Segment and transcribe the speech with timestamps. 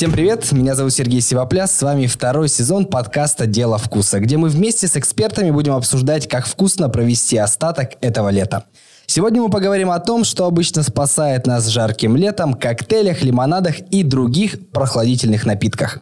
[0.00, 4.48] Всем привет, меня зовут Сергей Сивопляс, с вами второй сезон подкаста «Дело вкуса», где мы
[4.48, 8.64] вместе с экспертами будем обсуждать, как вкусно провести остаток этого лета.
[9.04, 14.70] Сегодня мы поговорим о том, что обычно спасает нас жарким летом, коктейлях, лимонадах и других
[14.70, 15.98] прохладительных напитках.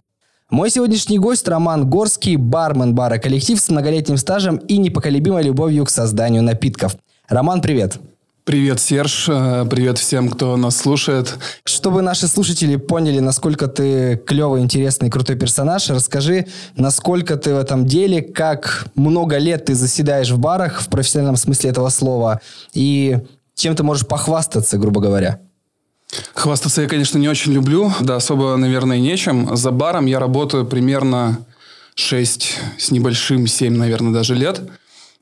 [0.48, 5.90] Мой сегодняшний гость Роман Горский, бармен бара «Коллектив» с многолетним стажем и непоколебимой любовью к
[5.90, 6.96] созданию напитков.
[7.28, 7.98] Роман, привет!
[8.48, 9.28] Привет, Серж.
[9.28, 11.36] Э, привет всем, кто нас слушает.
[11.64, 17.84] Чтобы наши слушатели поняли, насколько ты клевый, интересный, крутой персонаж, расскажи, насколько ты в этом
[17.84, 22.40] деле, как много лет ты заседаешь в барах в профессиональном смысле этого слова,
[22.72, 23.18] и
[23.54, 25.40] чем ты можешь похвастаться, грубо говоря.
[26.32, 27.92] Хвастаться я, конечно, не очень люблю.
[28.00, 29.58] Да, особо, наверное, нечем.
[29.58, 31.36] За баром я работаю примерно
[31.96, 34.62] 6 с небольшим, 7, наверное, даже лет.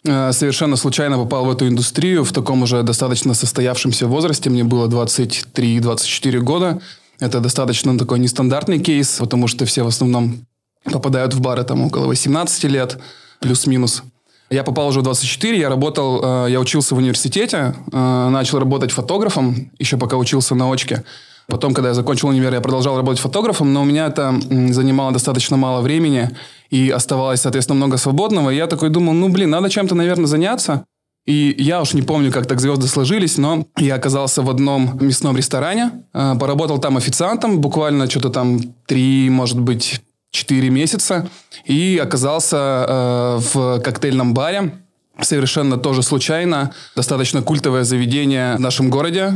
[0.07, 4.51] Э, совершенно случайно попал в эту индустрию в таком уже достаточно состоявшемся возрасте.
[4.51, 6.81] Мне было 23-24 года.
[7.19, 10.47] Это достаточно такой нестандартный кейс, потому что все в основном
[10.85, 12.99] попадают в бары там около 18 лет,
[13.41, 14.03] плюс-минус.
[14.49, 18.93] Я попал уже в 24, я работал, э, я учился в университете, э, начал работать
[18.93, 21.03] фотографом, еще пока учился на очке.
[21.49, 25.57] Потом, когда я закончил универ, я продолжал работать фотографом, но у меня это занимало достаточно
[25.57, 26.31] мало времени,
[26.71, 28.51] и оставалось, соответственно, много свободного.
[28.51, 30.85] И я такой думал, ну, блин, надо чем-то, наверное, заняться.
[31.27, 35.37] И я уж не помню, как так звезды сложились, но я оказался в одном мясном
[35.37, 40.01] ресторане, э, поработал там официантом, буквально что-то там три, может быть,
[40.31, 41.29] четыре месяца,
[41.65, 44.79] и оказался э, в коктейльном баре,
[45.21, 49.33] совершенно тоже случайно, достаточно культовое заведение в нашем городе,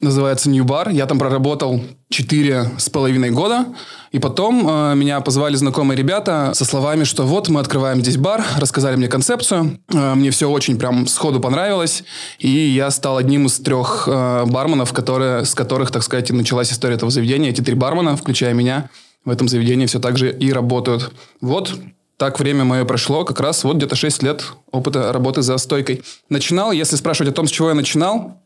[0.00, 0.92] называется New Bar.
[0.92, 3.66] Я там проработал четыре с половиной года.
[4.12, 8.42] И потом э, меня позвали знакомые ребята со словами, что вот мы открываем здесь бар,
[8.56, 9.78] рассказали мне концепцию.
[9.92, 12.02] Э, мне все очень прям сходу понравилось.
[12.38, 16.94] И я стал одним из трех э, барменов, которые, с которых, так сказать, началась история
[16.94, 17.50] этого заведения.
[17.50, 18.88] Эти три бармена, включая меня,
[19.24, 21.12] в этом заведении все так же и работают.
[21.40, 21.74] Вот
[22.16, 26.02] так время мое прошло, как раз вот где-то 6 лет опыта работы за стойкой.
[26.28, 28.40] Начинал, если спрашивать о том, с чего я начинал,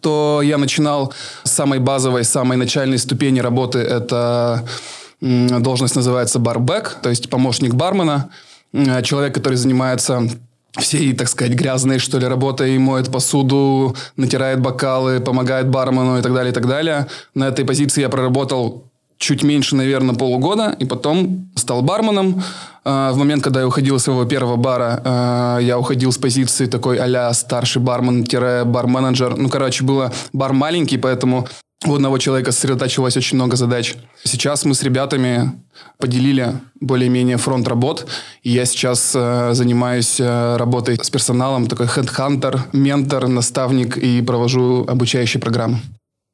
[0.00, 1.12] то я начинал
[1.44, 3.78] с самой базовой, самой начальной ступени работы.
[3.78, 4.64] Это
[5.20, 8.30] должность называется барбек, то есть помощник бармена.
[9.02, 10.28] Человек, который занимается
[10.78, 16.34] всей, так сказать, грязной, что ли, работой, моет посуду, натирает бокалы, помогает бармену и так
[16.34, 17.06] далее, и так далее.
[17.34, 18.84] На этой позиции я проработал
[19.18, 22.42] чуть меньше, наверное, полугода, и потом стал барменом.
[22.84, 26.66] А, в момент, когда я уходил из своего первого бара, а, я уходил с позиции
[26.66, 29.36] такой а старший бармен-бар-менеджер.
[29.36, 31.46] Ну, короче, было бар маленький, поэтому
[31.86, 33.96] у одного человека сосредотачивалось очень много задач.
[34.24, 35.52] Сейчас мы с ребятами
[35.98, 38.06] поделили более-менее фронт работ,
[38.42, 44.86] и я сейчас э, занимаюсь э, работой с персоналом, такой хедхантер, ментор, наставник и провожу
[44.88, 45.80] обучающие программы.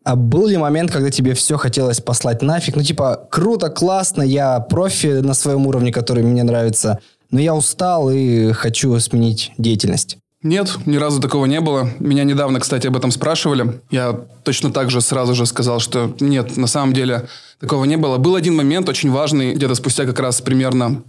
[0.04, 2.76] А был ли момент, когда тебе все хотелось послать нафиг?
[2.76, 7.00] Ну, типа, круто, классно, я профи на своем уровне, который мне нравится,
[7.30, 10.18] но я устал и хочу сменить деятельность.
[10.42, 11.88] Нет, ни разу такого не было.
[11.98, 13.80] Меня недавно, кстати, об этом спрашивали.
[13.90, 14.12] Я
[14.42, 17.26] точно так же сразу же сказал, что нет, на самом деле
[17.58, 18.18] такого не было.
[18.18, 21.02] Был один момент очень важный, где-то спустя как раз примерно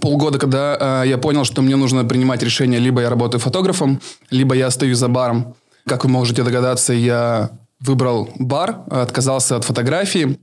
[0.00, 4.00] полгода, когда э, я понял, что мне нужно принимать решение, либо я работаю фотографом,
[4.30, 5.54] либо я остаюсь за баром.
[5.86, 10.38] Как вы можете догадаться, я выбрал бар, отказался от фотографии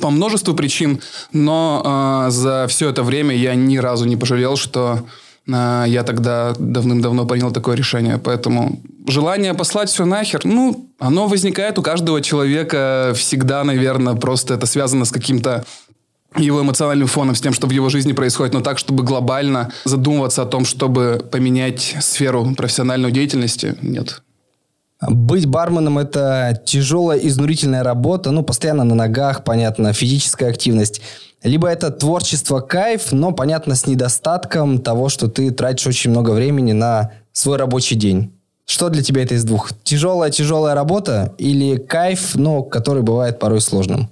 [0.00, 1.00] по множеству причин,
[1.32, 5.06] но э, за все это время я ни разу не пожалел, что
[5.46, 8.18] э, я тогда давным-давно принял такое решение.
[8.18, 14.66] Поэтому желание послать все нахер, ну, оно возникает у каждого человека всегда, наверное, просто это
[14.66, 15.64] связано с каким-то
[16.36, 20.42] его эмоциональным фоном, с тем, что в его жизни происходит, но так, чтобы глобально задумываться
[20.42, 24.22] о том, чтобы поменять сферу профессиональной деятельности, нет,
[25.00, 31.00] быть барменом– это тяжелая, изнурительная работа, ну, постоянно на ногах, понятно, физическая активность.
[31.42, 36.72] Либо это творчество, кайф, но, понятно, с недостатком того, что ты тратишь очень много времени
[36.72, 38.32] на свой рабочий день.
[38.66, 39.70] Что для тебя это из двух?
[39.84, 44.10] Тяжелая-тяжелая работа или кайф, но который бывает порой сложным?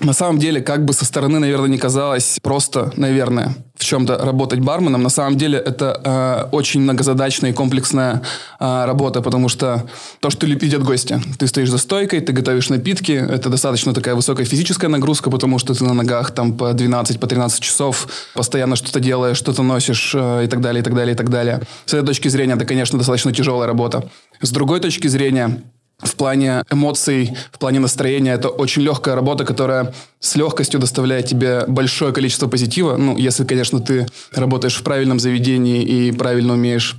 [0.00, 4.60] На самом деле, как бы со стороны, наверное, не казалось просто, наверное, в чем-то работать
[4.60, 8.20] барменом, на самом деле это э, очень многозадачная и комплексная
[8.60, 9.86] э, работа, потому что
[10.20, 14.44] то, что видят гости, ты стоишь за стойкой, ты готовишь напитки, это достаточно такая высокая
[14.44, 19.00] физическая нагрузка, потому что ты на ногах там по 12, по 13 часов, постоянно что-то
[19.00, 21.62] делаешь, что-то носишь э, и так далее, и так далее, и так далее.
[21.86, 24.10] С этой точки зрения это, конечно, достаточно тяжелая работа.
[24.42, 25.62] С другой точки зрения,
[25.98, 28.34] в плане эмоций, в плане настроения.
[28.34, 32.96] Это очень легкая работа, которая с легкостью доставляет тебе большое количество позитива.
[32.96, 36.96] Ну, если, конечно, ты работаешь в правильном заведении и правильно умеешь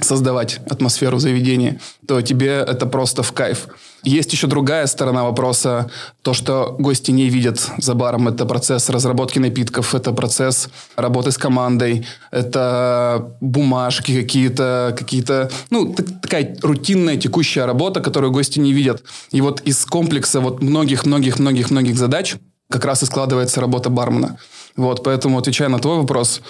[0.00, 3.68] создавать атмосферу в заведении, то тебе это просто в кайф.
[4.04, 5.90] Есть еще другая сторона вопроса,
[6.22, 8.28] то, что гости не видят за баром.
[8.28, 16.56] Это процесс разработки напитков, это процесс работы с командой, это бумажки какие-то, какие-то, ну, такая
[16.62, 19.02] рутинная текущая работа, которую гости не видят.
[19.32, 22.36] И вот из комплекса вот многих-многих-многих-многих задач
[22.70, 24.38] как раз и складывается работа бармена.
[24.76, 26.40] Вот, поэтому, отвечая на твой вопрос,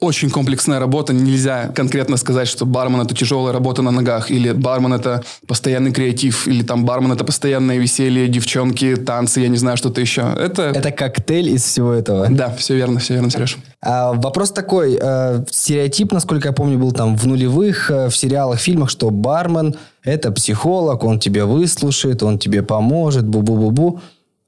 [0.00, 1.12] очень комплексная работа.
[1.12, 6.48] Нельзя конкретно сказать, что бармен это тяжелая работа на ногах, или бармен это постоянный креатив,
[6.48, 10.22] или там бармен это постоянное веселье, девчонки, танцы, я не знаю, что-то еще.
[10.38, 10.62] Это...
[10.62, 12.28] Это коктейль из всего этого.
[12.30, 13.58] Да, все верно, все верно, Сереж.
[13.82, 14.98] А, вопрос такой.
[15.00, 19.76] Э, стереотип, насколько я помню, был там в нулевых, э, в сериалах, фильмах, что бармен
[20.02, 24.00] это психолог, он тебя выслушает, он тебе поможет, бу-бу-бу-бу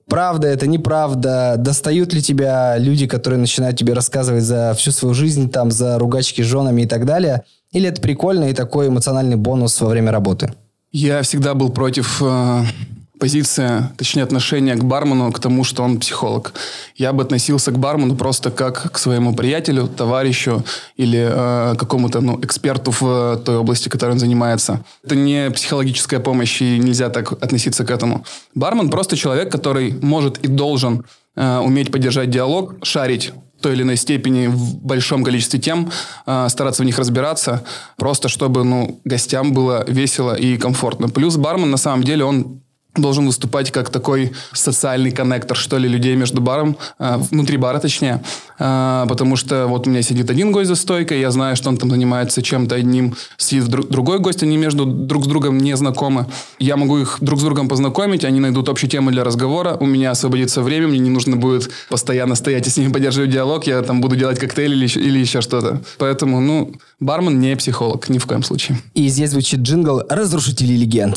[0.08, 5.50] правда это, неправда, достают ли тебя люди, которые начинают тебе рассказывать за всю свою жизнь,
[5.50, 9.80] там, за ругачки с женами и так далее, или это прикольно и такой эмоциональный бонус
[9.80, 10.52] во время работы?
[10.90, 12.62] Я всегда был против э,
[13.22, 16.54] позиция, точнее отношение к бармену, к тому, что он психолог.
[16.96, 20.64] Я бы относился к бармену просто как к своему приятелю, товарищу
[20.96, 24.80] или э, какому-то ну, эксперту в э, той области, которой он занимается.
[25.04, 28.24] Это не психологическая помощь, и нельзя так относиться к этому.
[28.56, 31.04] Бармен просто человек, который может и должен
[31.36, 35.92] э, уметь поддержать диалог, шарить той или иной степени в большом количестве тем,
[36.26, 37.62] э, стараться в них разбираться,
[37.96, 41.08] просто чтобы ну, гостям было весело и комфортно.
[41.08, 42.62] Плюс бармен, на самом деле, он
[42.96, 48.22] должен выступать как такой социальный коннектор, что ли, людей между баром, э, внутри бара точнее,
[48.58, 51.78] э, потому что вот у меня сидит один гость за стойкой, я знаю, что он
[51.78, 56.26] там занимается чем-то одним, сидит друг, другой гость, они между друг с другом не знакомы,
[56.58, 60.10] я могу их друг с другом познакомить, они найдут общую тему для разговора, у меня
[60.10, 64.02] освободится время, мне не нужно будет постоянно стоять и с ними поддерживать диалог, я там
[64.02, 65.80] буду делать коктейль или, или еще что-то.
[65.96, 68.78] Поэтому, ну, бармен не психолог, ни в коем случае.
[68.92, 71.16] И здесь звучит джингл «Разрушители легенд».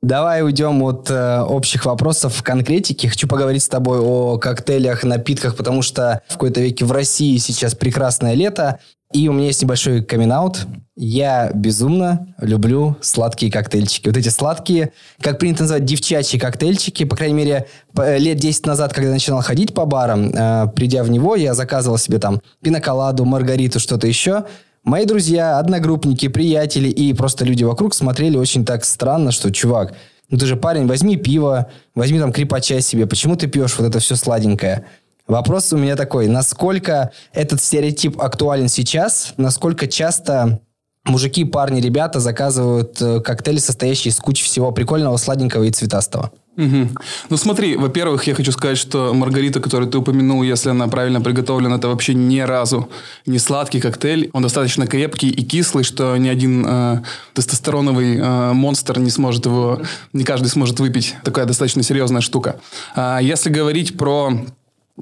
[0.00, 3.08] Давай уйдем от э, общих вопросов в конкретике.
[3.08, 7.74] Хочу поговорить с тобой о коктейлях, напитках, потому что в какой-то веке в России сейчас
[7.74, 8.78] прекрасное лето.
[9.12, 10.58] И у меня есть небольшой камин -аут.
[10.94, 14.06] Я безумно люблю сладкие коктейльчики.
[14.06, 17.04] Вот эти сладкие, как принято называть, девчачьи коктейльчики.
[17.04, 17.66] По крайней мере,
[17.96, 21.98] лет 10 назад, когда я начинал ходить по барам, э, придя в него, я заказывал
[21.98, 24.44] себе там пиноколаду, маргариту, что-то еще–
[24.88, 29.92] Мои друзья, одногруппники, приятели и просто люди вокруг смотрели очень так странно, что, чувак,
[30.30, 33.98] ну ты же парень, возьми пиво, возьми там крепача себе, почему ты пьешь вот это
[33.98, 34.86] все сладенькое?
[35.26, 40.60] Вопрос у меня такой, насколько этот стереотип актуален сейчас, насколько часто
[41.08, 46.30] мужики, парни, ребята заказывают э, коктейли, состоящие из кучи всего прикольного, сладенького и цветастого?
[46.58, 46.88] Угу.
[47.30, 51.76] Ну смотри, во-первых, я хочу сказать, что маргарита, которую ты упомянул, если она правильно приготовлена,
[51.76, 52.88] это вообще ни разу
[53.26, 54.28] не сладкий коктейль.
[54.32, 57.02] Он достаточно крепкий и кислый, что ни один э,
[57.34, 59.80] тестостероновый э, монстр не сможет его,
[60.12, 61.14] не каждый сможет выпить.
[61.22, 62.58] Такая достаточно серьезная штука.
[62.96, 64.32] А если говорить про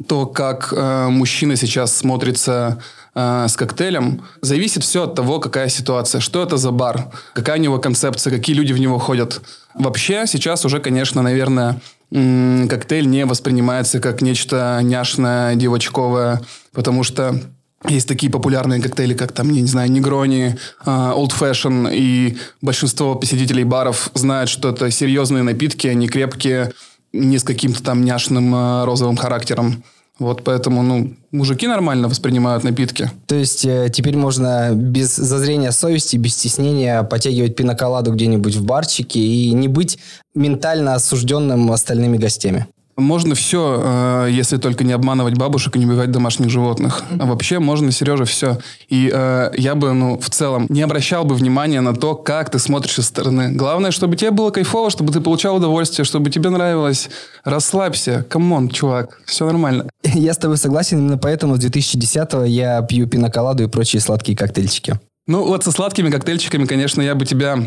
[0.06, 2.82] то, как э, мужчина сейчас смотрится
[3.16, 7.62] э, с коктейлем, зависит все от того, какая ситуация, что это за бар, какая у
[7.62, 9.40] него концепция, какие люди в него ходят.
[9.74, 11.80] Вообще сейчас уже, конечно, наверное,
[12.10, 16.40] коктейль не воспринимается как нечто няшное, девочковое,
[16.72, 17.40] потому что
[17.88, 23.14] есть такие популярные коктейли, как там, я не знаю, Негрони, uh, Old Fashion, и большинство
[23.14, 26.72] посетителей баров знают, что это серьезные напитки, они крепкие,
[27.12, 29.84] не с каким-то там няшным э, розовым характером.
[30.18, 33.10] Вот поэтому, ну, мужики нормально воспринимают напитки.
[33.26, 39.20] То есть э, теперь можно без зазрения совести, без стеснения потягивать пиноколаду где-нибудь в барчике
[39.20, 39.98] и не быть
[40.34, 42.66] ментально осужденным остальными гостями.
[42.96, 47.04] Можно все, э, если только не обманывать бабушек и не убивать домашних животных.
[47.18, 48.58] А вообще можно, Сережа, все.
[48.88, 52.58] И э, я бы, ну, в целом, не обращал бы внимания на то, как ты
[52.58, 53.52] смотришь со стороны.
[53.52, 57.10] Главное, чтобы тебе было кайфово, чтобы ты получал удовольствие, чтобы тебе нравилось.
[57.44, 58.24] Расслабься.
[58.30, 59.20] Come on, чувак.
[59.26, 59.90] Все нормально.
[60.02, 60.98] Я с тобой согласен.
[60.98, 64.98] Именно поэтому с 2010-го я пью пиноколаду и прочие сладкие коктейльчики.
[65.26, 67.58] Ну, вот со сладкими коктейльчиками, конечно, я бы тебя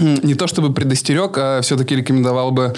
[0.22, 2.74] не то чтобы предостерег, а все-таки рекомендовал бы,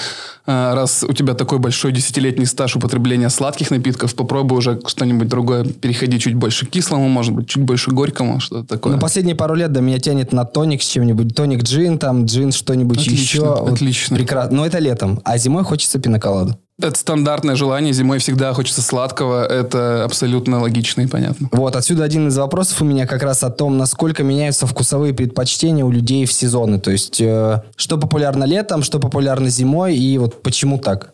[0.47, 5.65] а, раз у тебя такой большой десятилетний стаж употребления сладких напитков, попробуй уже что-нибудь другое,
[5.65, 8.95] переходи чуть больше к кислому, может быть, чуть больше горькому, что-то такое.
[8.95, 11.35] На последние пару лет до меня тянет на тоник с чем-нибудь.
[11.35, 13.55] Тоник джин, там джин что-нибудь отлично, еще.
[13.55, 14.17] Отлично.
[14.17, 14.57] Вот, прекрасно.
[14.57, 15.21] Но это летом.
[15.25, 16.59] А зимой хочется пиноколаду.
[16.83, 17.93] Это стандартное желание.
[17.93, 19.47] Зимой всегда хочется сладкого.
[19.47, 21.49] Это абсолютно логично и понятно.
[21.53, 25.85] Вот, отсюда один из вопросов у меня как раз о том, насколько меняются вкусовые предпочтения
[25.85, 26.81] у людей в сезоны.
[26.81, 31.13] То есть, э, что популярно летом, что популярно зимой, и вот почему так?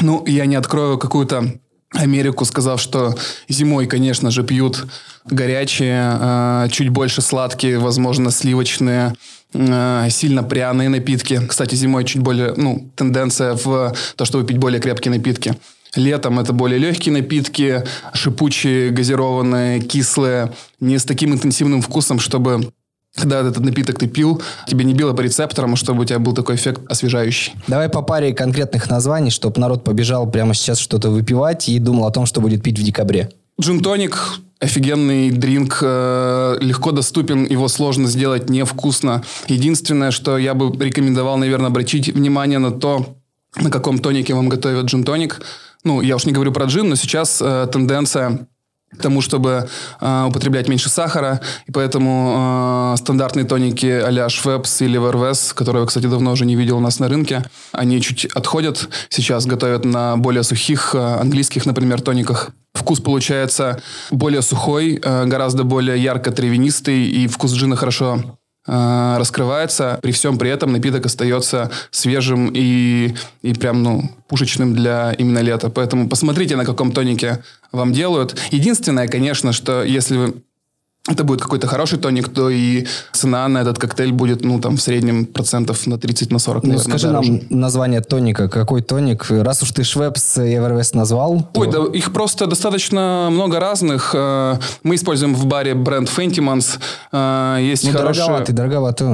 [0.00, 1.52] Ну, я не открою какую-то
[1.92, 3.14] Америку, сказав, что
[3.48, 4.86] зимой, конечно же, пьют
[5.24, 9.14] горячие, э, чуть больше сладкие, возможно, сливочные,
[9.52, 11.40] сильно пряные напитки.
[11.46, 15.54] Кстати, зимой чуть более, ну, тенденция в то, чтобы пить более крепкие напитки.
[15.96, 22.70] Летом это более легкие напитки, шипучие, газированные, кислые, не с таким интенсивным вкусом, чтобы
[23.16, 26.54] когда этот напиток ты пил, тебе не било по рецепторам, чтобы у тебя был такой
[26.54, 27.54] эффект освежающий.
[27.66, 32.12] Давай по паре конкретных названий, чтобы народ побежал прямо сейчас что-то выпивать и думал о
[32.12, 33.30] том, что будет пить в декабре.
[33.60, 34.16] Джин-тоник
[34.60, 39.24] офигенный дринк, э, легко доступен, его сложно сделать невкусно.
[39.48, 43.16] Единственное, что я бы рекомендовал, наверное, обратить внимание на то,
[43.56, 45.40] на каком тонике вам готовят джин-тоник.
[45.82, 48.46] Ну, я уж не говорю про джин, но сейчас э, тенденция
[48.92, 49.68] к тому, чтобы
[50.00, 56.06] э, употреблять меньше сахара, и поэтому э, стандартные тоники а-ля Швепс или Вервес, которые кстати,
[56.06, 58.88] давно уже не видел у нас на рынке, они чуть отходят.
[59.08, 62.50] Сейчас готовят на более сухих э, английских, например, тониках.
[62.74, 63.80] Вкус получается
[64.10, 68.39] более сухой, э, гораздо более ярко-тревянистый, и вкус джина хорошо
[68.70, 69.98] э, раскрывается.
[70.00, 75.70] При всем при этом напиток остается свежим и, и прям, ну, пушечным для именно лета.
[75.70, 78.38] Поэтому посмотрите, на каком тонике вам делают.
[78.52, 80.34] Единственное, конечно, что если вы
[81.08, 84.82] это будет какой-то хороший тоник, то и цена на этот коктейль будет, ну, там, в
[84.82, 87.32] среднем процентов на 30, на 40, Ну, скажи дороже.
[87.32, 88.48] нам название тоника.
[88.48, 89.26] Какой тоник?
[89.30, 91.48] Раз уж ты Швепс и Эвервест назвал.
[91.54, 91.60] То...
[91.60, 94.14] Ой, да, их просто достаточно много разных.
[94.14, 96.78] Э, мы используем в баре бренд Fentimans.
[97.12, 98.24] Э, есть ну, хорошие...
[98.24, 99.06] дороговатый, дороговатый.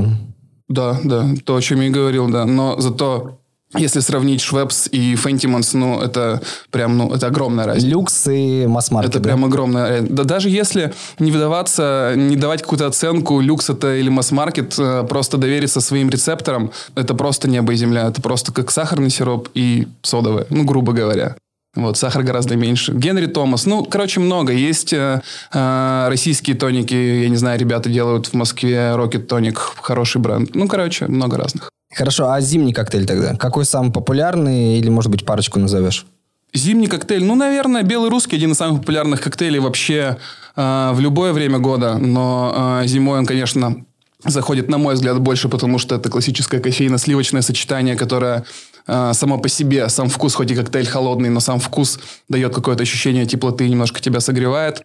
[0.69, 2.45] Да, да, то, о чем я и говорил, да.
[2.45, 3.39] Но зато
[3.75, 7.89] если сравнить Швепс и Фентиманс, ну, это прям, ну, это огромная разница.
[7.89, 9.29] Люкс и масс-маркет, Это да?
[9.29, 14.79] прям огромная Да даже если не выдаваться, не давать какую-то оценку, люкс это или масс-маркет,
[14.79, 18.09] э, просто довериться своим рецепторам, это просто небо и земля.
[18.09, 21.37] Это просто как сахарный сироп и содовое, ну, грубо говоря.
[21.77, 22.93] Вот, сахар гораздо меньше.
[22.93, 23.67] Генри Томас.
[23.67, 24.53] Ну, короче, много.
[24.53, 25.21] Есть э,
[25.53, 26.95] э, российские тоники.
[26.95, 29.59] Я не знаю, ребята делают в Москве Rocket Tonic.
[29.83, 30.55] Хороший бренд.
[30.55, 31.71] Ну, короче, много разных.
[31.95, 33.37] Хорошо, а зимний коктейль тогда?
[33.37, 36.07] Какой самый популярный или, может быть, парочку назовешь?
[36.55, 40.17] Зимний коктейль, ну, наверное, белый русский один из самых популярных коктейлей вообще
[40.57, 41.99] э, в любое время года.
[41.99, 43.85] Но э, зимой он, конечно,
[44.25, 48.45] заходит, на мой взгляд, больше, потому что это классическое кофейно-сливочное сочетание, которое
[48.87, 52.83] э, само по себе, сам вкус, хоть и коктейль холодный, но сам вкус дает какое-то
[52.83, 54.83] ощущение теплоты, немножко тебя согревает.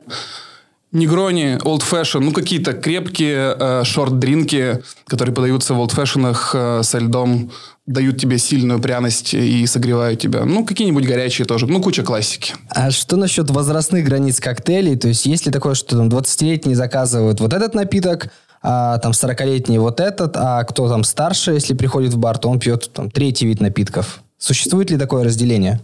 [0.91, 6.99] Негрони, Old Fashion, ну какие-то крепкие э, шорт-дринки, которые подаются в Old Fashion э, со
[6.99, 7.49] льдом,
[7.87, 10.43] дают тебе сильную пряность и согревают тебя.
[10.43, 11.65] Ну, какие-нибудь горячие тоже.
[11.65, 12.55] Ну, куча классики.
[12.69, 14.97] А что насчет возрастных границ коктейлей?
[14.97, 18.29] То есть, есть ли такое, что там 20-летние заказывают вот этот напиток,
[18.61, 22.59] а там 40-летний вот этот, а кто там старше, если приходит в бар, то он
[22.59, 24.21] пьет там третий вид напитков.
[24.37, 25.81] Существует ли такое разделение?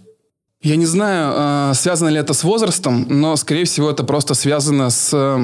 [0.61, 4.89] Я не знаю, а, связано ли это с возрастом, но, скорее всего, это просто связано
[4.89, 5.39] с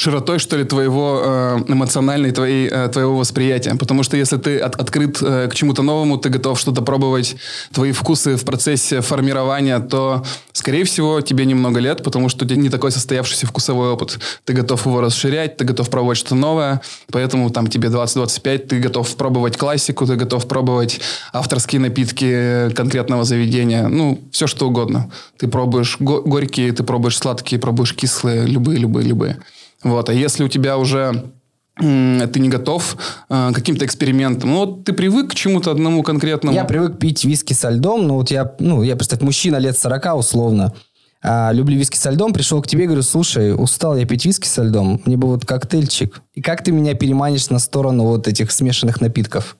[0.00, 3.74] широтой, что ли, твоего э, эмоциональной, твоей, э, твоего восприятия.
[3.74, 7.36] Потому что если ты от, открыт э, к чему-то новому, ты готов что-то пробовать,
[7.72, 12.62] твои вкусы в процессе формирования, то, скорее всего, тебе немного лет, потому что у тебя
[12.62, 14.18] не такой состоявшийся вкусовой опыт.
[14.44, 16.80] Ты готов его расширять, ты готов пробовать что-то новое,
[17.12, 21.00] поэтому там тебе 20-25, ты готов пробовать классику, ты готов пробовать
[21.32, 25.10] авторские напитки конкретного заведения, ну, все что угодно.
[25.36, 29.36] Ты пробуешь го- горькие, ты пробуешь сладкие, пробуешь кислые, любые, любые, любые.
[29.82, 30.08] Вот.
[30.08, 31.30] А если у тебя уже
[31.76, 32.96] ты не готов
[33.30, 34.50] э, каким-то экспериментам.
[34.50, 36.54] Ну, вот ты привык к чему-то одному конкретному.
[36.54, 38.06] Я привык пить виски со льдом.
[38.06, 40.74] Ну, вот я, ну, я, представь, мужчина лет 40 условно.
[41.22, 42.32] А, люблю виски со льдом.
[42.32, 45.00] Пришел к тебе и говорю, слушай, устал я пить виски со льдом.
[45.04, 46.20] Мне бы вот коктейльчик.
[46.34, 49.56] И как ты меня переманишь на сторону вот этих смешанных напитков?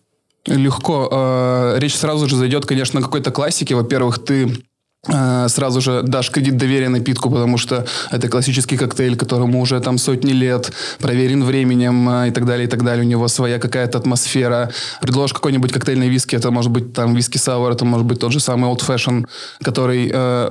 [0.47, 1.09] Легко.
[1.11, 3.75] Э, речь сразу же зайдет, конечно, на какой-то классике.
[3.75, 4.59] Во-первых, ты
[5.07, 10.33] сразу же дашь кредит доверия напитку, потому что это классический коктейль, которому уже там сотни
[10.33, 13.05] лет, проверен временем э, и так далее, и так далее.
[13.05, 14.71] У него своя какая-то атмосфера.
[15.01, 18.41] Предложишь какой-нибудь коктейльный виски, это может быть там виски сауэр, это может быть тот же
[18.41, 19.27] самый old fashion,
[19.63, 20.51] который э,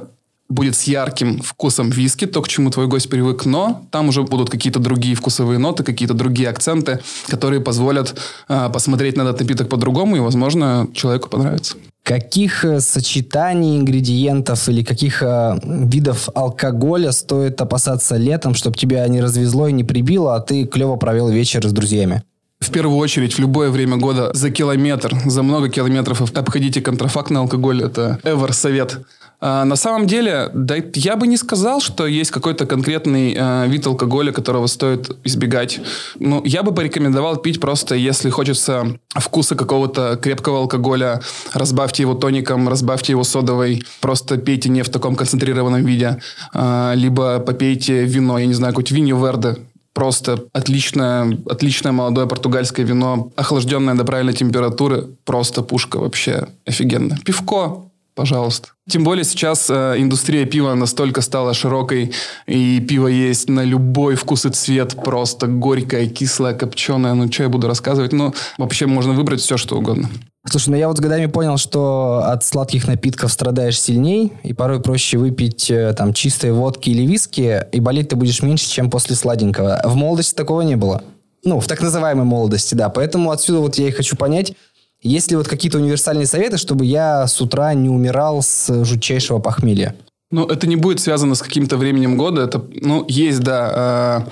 [0.49, 4.49] будет с ярким вкусом виски, то, к чему твой гость привык, но там уже будут
[4.49, 10.17] какие-то другие вкусовые ноты, какие-то другие акценты, которые позволят э, посмотреть на этот напиток по-другому,
[10.17, 11.77] и, возможно, человеку понравится.
[12.03, 19.21] Каких э, сочетаний ингредиентов или каких э, видов алкоголя стоит опасаться летом, чтобы тебя не
[19.21, 22.23] развезло и не прибило, а ты клево провел вечер с друзьями?
[22.59, 27.83] В первую очередь, в любое время года за километр, за много километров обходите контрафактный алкоголь.
[27.83, 28.99] Это ever совет
[29.41, 33.87] А, на самом деле, да, я бы не сказал, что есть какой-то конкретный э, вид
[33.87, 35.79] алкоголя, которого стоит избегать.
[36.19, 41.21] Ну, я бы порекомендовал пить просто, если хочется вкуса какого-то крепкого алкоголя,
[41.53, 46.17] разбавьте его тоником, разбавьте его содовой, просто пейте не в таком концентрированном виде,
[46.53, 49.55] э, либо попейте вино, я не знаю, какое-нибудь виньо верде,
[49.93, 57.17] просто отличное, отличное молодое португальское вино, охлажденное до правильной температуры, просто пушка вообще офигенно.
[57.23, 57.88] Пивко,
[58.19, 58.67] пожалуйста.
[58.89, 62.11] Тем более сейчас э, индустрия пива настолько стала широкой,
[62.47, 67.13] и пиво есть на любой вкус и цвет, просто горькое, кислое, копченое.
[67.13, 68.11] Ну, что я буду рассказывать?
[68.11, 70.09] Ну, вообще можно выбрать все, что угодно.
[70.45, 74.81] Слушай, ну я вот с годами понял, что от сладких напитков страдаешь сильней, и порой
[74.81, 79.15] проще выпить э, там чистой водки или виски, и болеть ты будешь меньше, чем после
[79.15, 79.79] сладенького.
[79.85, 81.03] В молодости такого не было.
[81.45, 82.89] Ну, в так называемой молодости, да.
[82.89, 84.55] Поэтому отсюда вот я и хочу понять,
[85.01, 89.95] есть ли вот какие-то универсальные советы, чтобы я с утра не умирал с жутчайшего похмелья?
[90.31, 92.41] Ну, это не будет связано с каким-то временем года.
[92.41, 94.29] Это, ну, есть, да, э,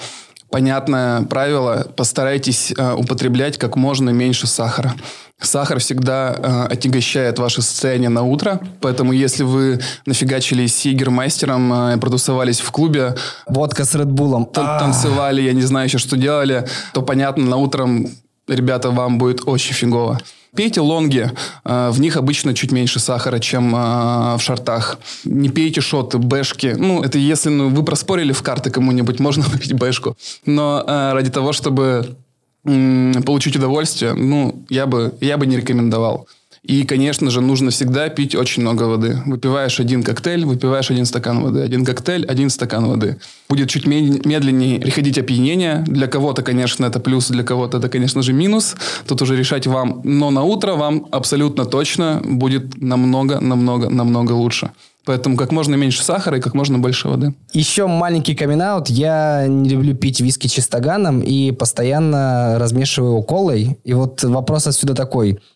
[0.52, 1.88] понятное правило.
[1.96, 4.94] Постарайтесь э, употреблять как можно меньше сахара.
[5.40, 11.98] Сахар всегда э, отягощает ваше состояние на утро, поэтому если вы нафигачили с Егермайстером, э,
[11.98, 13.16] продусовались в клубе...
[13.48, 14.46] Водка с Редбулом.
[14.46, 18.08] Танцевали, я не знаю еще, что делали, то, понятно, на утром,
[18.48, 20.20] ребята, вам будет очень фигово.
[20.58, 21.32] Пейте лонги,
[21.66, 24.98] э, в них обычно чуть меньше сахара, чем э, в шортах.
[25.24, 26.76] Не пейте шоты, бэшки.
[26.76, 30.18] Ну, это если ну, вы проспорили в карты кому-нибудь, можно выпить бэшку.
[30.48, 32.16] Но э, ради того, чтобы
[32.64, 36.28] получить удовольствие, ну, я бы, я бы не рекомендовал.
[36.68, 39.22] И, конечно же, нужно всегда пить очень много воды.
[39.26, 41.62] Выпиваешь один коктейль, выпиваешь один стакан воды.
[41.62, 43.18] Один коктейль, один стакан воды.
[43.48, 45.86] Будет чуть медленнее приходить опьянение.
[45.88, 48.76] Для кого-то, конечно, это плюс, для кого-то это, конечно же, минус.
[49.08, 50.02] Тут уже решать вам.
[50.04, 54.72] Но на утро вам абсолютно точно будет намного, намного, намного лучше.
[55.06, 57.34] Поэтому как можно меньше сахара и как можно больше воды.
[57.54, 58.88] Еще маленький камин -аут.
[58.90, 63.78] Я не люблю пить виски чистоганом и постоянно размешиваю его колой.
[63.86, 65.40] И вот вопрос отсюда такой–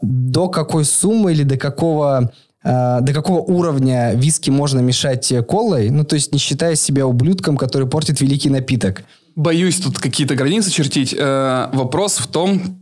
[0.00, 6.04] до какой суммы или до какого э, до какого уровня виски можно мешать колой, ну,
[6.04, 9.02] то есть не считая себя ублюдком, который портит великий напиток?
[9.36, 11.14] Боюсь тут какие-то границы чертить.
[11.16, 12.78] Э, вопрос в том,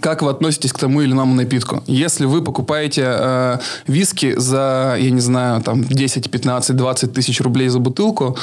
[0.00, 1.82] как вы относитесь к тому или иному напитку.
[1.86, 7.68] Если вы покупаете э, виски за, я не знаю, там 10, 15, 20 тысяч рублей
[7.68, 8.36] за бутылку,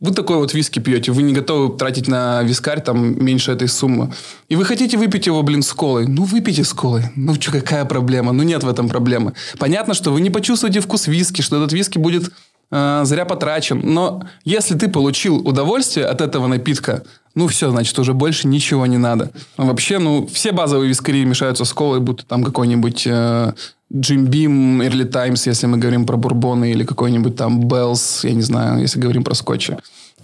[0.00, 4.12] вы такой вот виски пьете, вы не готовы тратить на вискарь там меньше этой суммы.
[4.48, 6.06] И вы хотите выпить его, блин, с колой.
[6.06, 7.04] Ну, выпейте с колой.
[7.16, 8.32] Ну, что, какая проблема?
[8.32, 9.34] Ну, нет в этом проблемы.
[9.58, 12.32] Понятно, что вы не почувствуете вкус виски, что этот виски будет
[12.70, 13.82] э, зря потрачен.
[13.84, 18.98] Но если ты получил удовольствие от этого напитка, ну, все, значит, уже больше ничего не
[18.98, 19.30] надо.
[19.58, 23.52] Вообще, ну, все базовые вискари мешаются с колой, будто там какой-нибудь э,
[23.92, 28.42] Jim Beam, Early Times, если мы говорим про бурбоны, или какой-нибудь там Bells, я не
[28.42, 29.76] знаю, если говорим про скотчи.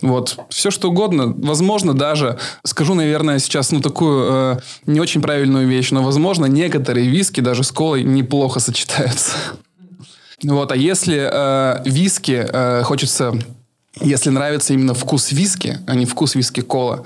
[0.02, 1.34] Вот, все что угодно.
[1.36, 7.08] Возможно, даже, скажу, наверное, сейчас, ну, такую э, не очень правильную вещь, но, возможно, некоторые
[7.08, 9.32] виски даже с колой неплохо сочетаются.
[10.42, 13.34] Вот, а если э, виски э, хочется
[14.00, 17.04] если нравится именно вкус виски, а не вкус виски-кола,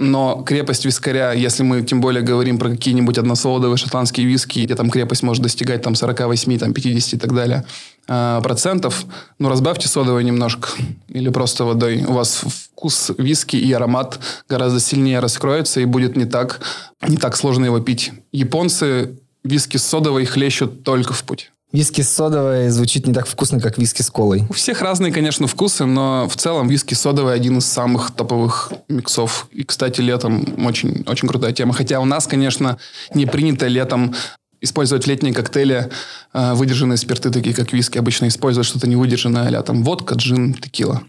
[0.00, 4.88] но крепость вискаря, если мы тем более говорим про какие-нибудь односолодовые шотландские виски, где там
[4.88, 7.66] крепость может достигать там 48, там 50 и так далее
[8.08, 9.04] э, процентов,
[9.38, 10.70] ну разбавьте содовой немножко
[11.08, 12.02] или просто водой.
[12.08, 16.60] У вас вкус виски и аромат гораздо сильнее раскроется и будет не так,
[17.06, 18.12] не так сложно его пить.
[18.32, 21.52] Японцы виски с содовой хлещут только в путь.
[21.72, 24.44] Виски с содовой звучит не так вкусно, как виски с колой.
[24.48, 29.46] У всех разные, конечно, вкусы, но в целом виски содовый один из самых топовых миксов.
[29.52, 31.72] И, кстати, летом очень, очень крутая тема.
[31.72, 32.78] Хотя у нас, конечно,
[33.14, 34.14] не принято летом
[34.60, 35.90] использовать в летние коктейли
[36.32, 37.98] э, выдержанные спирты, такие как виски.
[37.98, 41.02] Обычно используют что-то невыдержанное, а там водка, джин, текила.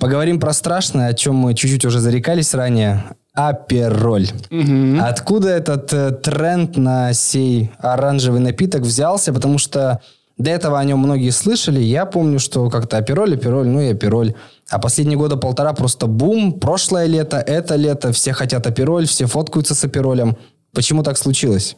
[0.00, 3.04] Поговорим про страшное, о чем мы чуть-чуть уже зарекались ранее.
[3.38, 4.26] Апероль.
[4.50, 4.98] Угу.
[5.00, 9.32] Откуда этот э, тренд на сей оранжевый напиток взялся?
[9.32, 10.00] Потому что
[10.38, 11.78] до этого о нем многие слышали.
[11.78, 14.34] Я помню, что как-то апероль, апероль, ну и апероль.
[14.68, 16.58] А последние года полтора просто бум.
[16.58, 20.36] Прошлое лето, это лето, все хотят апероль, все фоткаются с аперолем.
[20.74, 21.76] Почему так случилось?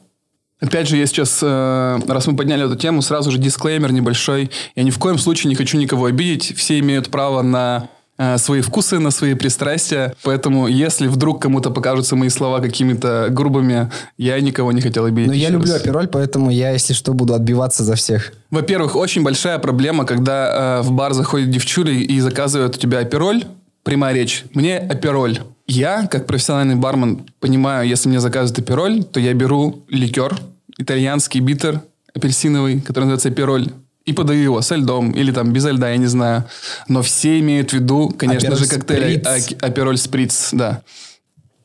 [0.60, 4.50] Опять же, я сейчас, э, раз мы подняли эту тему, сразу же дисклеймер небольшой.
[4.76, 6.56] Я ни в коем случае не хочу никого обидеть.
[6.56, 7.90] Все имеют право на
[8.22, 10.14] Э, свои вкусы, на свои пристрастия.
[10.22, 15.28] Поэтому, если вдруг кому-то покажутся мои слова какими-то грубыми, я никого не хотел обидеть.
[15.28, 15.54] Но я раз.
[15.54, 18.34] люблю апероль, поэтому я, если что, буду отбиваться за всех.
[18.50, 23.44] Во-первых, очень большая проблема, когда э, в бар заходит девчули и заказывают у тебя апероль.
[23.84, 24.44] Прямая речь.
[24.52, 25.38] Мне апероль.
[25.66, 30.38] Я, как профессиональный бармен, понимаю, если мне заказывают апероль, то я беру ликер,
[30.76, 31.80] итальянский битер,
[32.14, 33.68] апельсиновый, который называется апероль
[34.04, 36.44] и подаю его со льдом или там без льда, я не знаю.
[36.88, 40.82] Но все имеют в виду, конечно Апероль же, коктейль а- Апероль Сприц, да.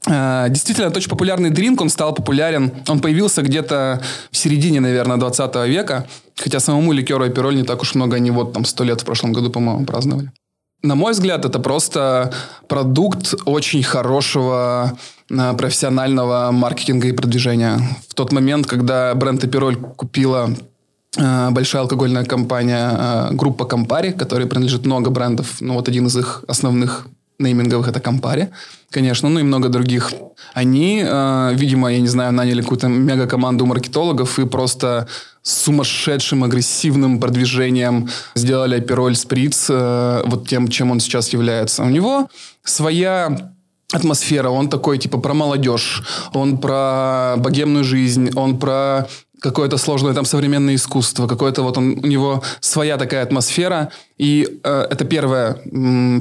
[0.08, 2.72] А, Действительно, это очень популярный дринк, он стал популярен.
[2.88, 6.08] Он появился где-то в середине, наверное, 20 века.
[6.36, 9.34] Хотя самому ликеру Апероль не так уж много, они вот там 100 лет в прошлом
[9.34, 10.32] году, по-моему, праздновали.
[10.84, 12.32] На мой взгляд, это просто
[12.68, 14.96] продукт очень хорошего
[15.32, 17.80] э, профессионального маркетинга и продвижения.
[18.08, 20.52] В тот момент, когда бренд Апероль купила
[21.18, 26.44] большая алкогольная компания, э, группа Кампари, которой принадлежит много брендов, ну вот один из их
[26.48, 27.08] основных
[27.40, 28.50] нейминговых это Кампари,
[28.90, 30.14] конечно, ну и много других.
[30.54, 35.08] Они, э, видимо, я не знаю, наняли какую-то мега-команду маркетологов и просто
[35.42, 41.84] сумасшедшим агрессивным продвижением сделали Апероль Сприц э, вот тем, чем он сейчас является.
[41.84, 42.30] У него
[42.64, 43.52] своя
[43.92, 49.08] атмосфера, он такой типа про молодежь, он про богемную жизнь, он про
[49.50, 54.88] какое-то сложное там современное искусство, какое-то вот он, у него своя такая атмосфера, и э,
[54.90, 55.58] это первое,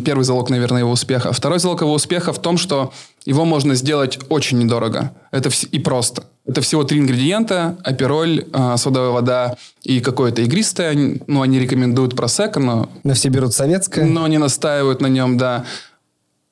[0.04, 1.32] первый залог, наверное, его успеха.
[1.32, 2.92] Второй залог его успеха в том, что
[3.24, 5.12] его можно сделать очень недорого.
[5.32, 6.24] Это вс- и просто.
[6.46, 11.18] Это всего три ингредиента: апероль, э, содовая вода и какое-то игристое.
[11.26, 14.04] Ну, они рекомендуют просека, но Но все берут советское.
[14.04, 15.64] но не настаивают на нем, да.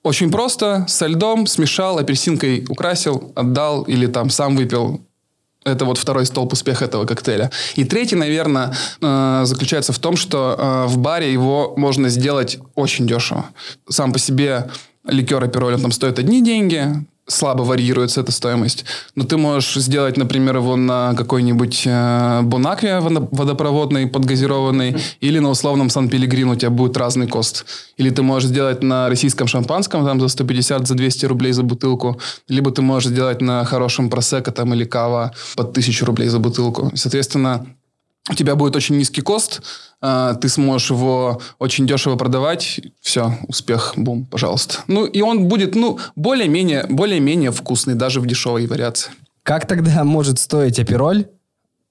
[0.05, 5.01] Очень просто, со льдом смешал, апельсинкой украсил, отдал или там сам выпил.
[5.64, 7.51] Это вот второй столб успеха этого коктейля.
[7.77, 13.07] И третий, наверное, э, заключается в том, что э, в баре его можно сделать очень
[13.07, 13.46] дешево.
[13.88, 14.70] Сам по себе
[15.05, 18.85] ликер апероль, он там стоит одни деньги, слабо варьируется эта стоимость.
[19.15, 25.51] Но ты можешь сделать, например, его на какой-нибудь э, Бонакве водо- водопроводный, подгазированный, или на
[25.51, 27.65] условном Сан-Пелегрин у тебя будет разный кост.
[27.97, 32.21] Или ты можешь сделать на российском шампанском там за 150, за 200 рублей за бутылку,
[32.49, 36.91] либо ты можешь сделать на хорошем просека там или кава под 1000 рублей за бутылку.
[36.95, 37.67] Соответственно,
[38.31, 39.63] у тебя будет очень низкий кост,
[40.01, 44.79] а, ты сможешь его очень дешево продавать, все, успех, бум, пожалуйста.
[44.87, 49.11] Ну, и он будет, ну, более-менее, более-менее вкусный даже в дешевой вариации.
[49.43, 51.27] Как тогда может стоить апероль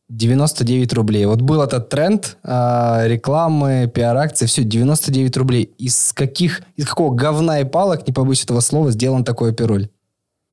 [0.07, 1.25] 99 рублей?
[1.25, 5.63] Вот был этот тренд, а, рекламы, пиар-акции, все, 99 рублей.
[5.77, 9.89] Из каких, из какого говна и палок, не побоюсь этого слова, сделан такой апероль?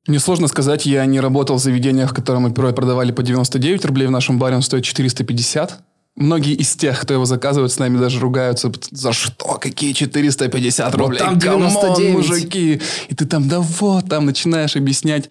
[0.09, 4.07] Мне сложно сказать, я не работал в заведениях, в котором апероль продавали по 99 рублей,
[4.07, 5.81] в нашем баре он стоит 450.
[6.17, 8.73] Многие из тех, кто его заказывает, с нами даже ругаются.
[8.91, 9.59] За что?
[9.61, 11.19] Какие 450 Вот рублей?
[11.19, 12.15] там Come on, 99.
[12.15, 12.81] мужики!
[13.09, 15.29] И ты там, да вот, там начинаешь объяснять.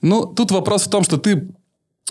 [0.00, 1.48] Ну, тут вопрос в том, что ты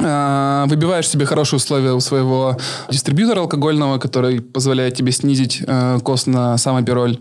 [0.01, 2.57] а, выбиваешь себе хорошие условия у своего
[2.91, 7.17] дистрибьютора алкогольного, который позволяет тебе снизить э, cost на сам апероль.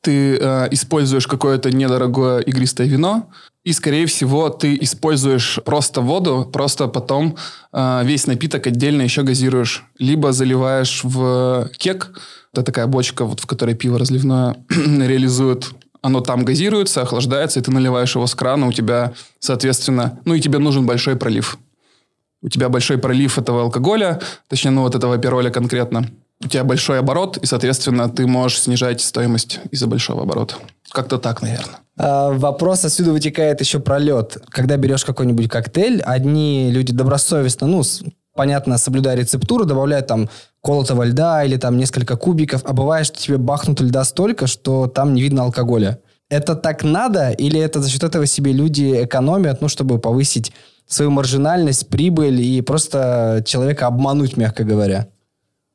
[0.00, 3.28] Ты э, используешь какое-то недорогое игристое вино,
[3.64, 7.36] и, скорее всего, ты используешь просто воду, просто потом
[7.72, 9.84] э, весь напиток отдельно еще газируешь.
[9.98, 12.12] Либо заливаешь в кек,
[12.52, 15.74] это такая бочка, вот, в которой пиво разливное реализуют.
[16.00, 20.40] Оно там газируется, охлаждается, и ты наливаешь его с крана, у тебя, соответственно, ну и
[20.40, 21.58] тебе нужен большой пролив.
[22.40, 26.08] У тебя большой пролив этого алкоголя, точнее, ну вот этого апероля конкретно.
[26.44, 30.54] У тебя большой оборот, и, соответственно, ты можешь снижать стоимость из-за большого оборота.
[30.90, 31.80] Как-то так, наверное.
[31.96, 34.36] А, Вопрос отсюда вытекает еще про лед.
[34.48, 37.82] Когда берешь какой-нибудь коктейль, одни люди добросовестно, ну,
[38.34, 40.30] понятно, соблюдая рецептуру, добавляют там
[40.62, 45.14] колотого льда или там несколько кубиков, а бывает, что тебе бахнут льда столько, что там
[45.14, 45.98] не видно алкоголя.
[46.30, 50.52] Это так надо или это за счет этого себе люди экономят, ну, чтобы повысить
[50.86, 55.08] свою маржинальность, прибыль и просто человека обмануть, мягко говоря?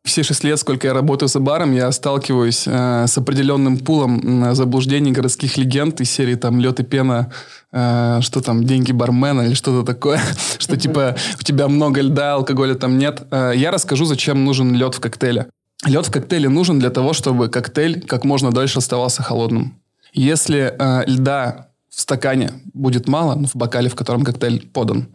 [0.04, 5.14] Все шесть лет, сколько я работаю за баром, я сталкиваюсь э, с определенным пулом заблуждений
[5.14, 7.32] городских легенд из серии там лед и пена,
[7.72, 10.20] э, что там деньги бармена или что-то такое,
[10.60, 13.24] что типа у тебя много льда, алкоголя там нет.
[13.32, 15.48] Э, я расскажу, зачем нужен лед в коктейле.
[15.86, 19.80] Лед в коктейле нужен для того, чтобы коктейль как можно дольше оставался холодным.
[20.12, 25.08] Если э, льда в стакане будет мало, ну, в бокале, в котором коктейль подан,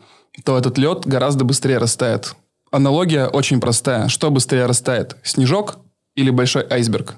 [0.44, 2.34] то этот лед гораздо быстрее растает.
[2.70, 4.08] Аналогия очень простая.
[4.08, 5.16] Что быстрее растает?
[5.22, 5.78] Снежок
[6.14, 7.14] или большой айсберг?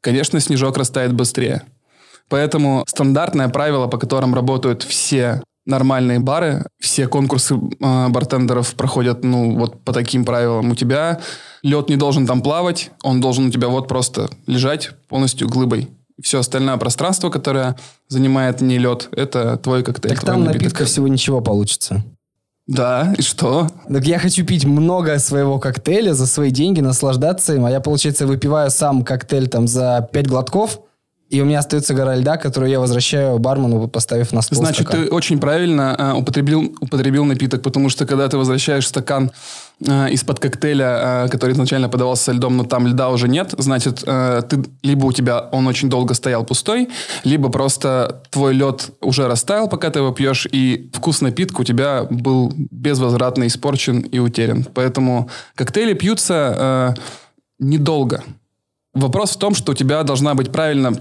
[0.00, 1.62] Конечно, снежок растает быстрее.
[2.28, 9.56] Поэтому стандартное правило, по которым работают все нормальные бары, все конкурсы э, бартендеров проходят, ну,
[9.56, 10.70] вот по таким правилам.
[10.70, 11.20] У тебя
[11.62, 15.88] лед не должен там плавать, он должен у тебя вот просто лежать полностью глыбой.
[16.22, 17.76] Все остальное пространство, которое
[18.08, 20.14] занимает не лед, это твой коктейль.
[20.14, 20.62] Так там напиток.
[20.62, 22.04] напитка всего ничего получится.
[22.66, 23.68] Да, и что?
[23.92, 28.26] Так я хочу пить много своего коктейля за свои деньги, наслаждаться им, а я, получается,
[28.26, 30.80] выпиваю сам коктейль там за 5 глотков,
[31.28, 35.04] и у меня остается гора льда, которую я возвращаю бармену, поставив на стол Значит, стакан.
[35.04, 39.30] ты очень правильно э, употребил, употребил напиток, потому что когда ты возвращаешь стакан
[39.80, 44.02] э, из-под коктейля, э, который изначально подавался со льдом, но там льда уже нет, значит,
[44.06, 46.88] э, ты либо у тебя он очень долго стоял пустой,
[47.24, 52.06] либо просто твой лед уже растаял, пока ты его пьешь, и вкус напитка у тебя
[52.10, 54.64] был безвозвратно испорчен и утерян.
[54.74, 57.00] Поэтому коктейли пьются э,
[57.58, 58.22] недолго.
[58.94, 60.92] Вопрос в том, что у тебя должна быть правильно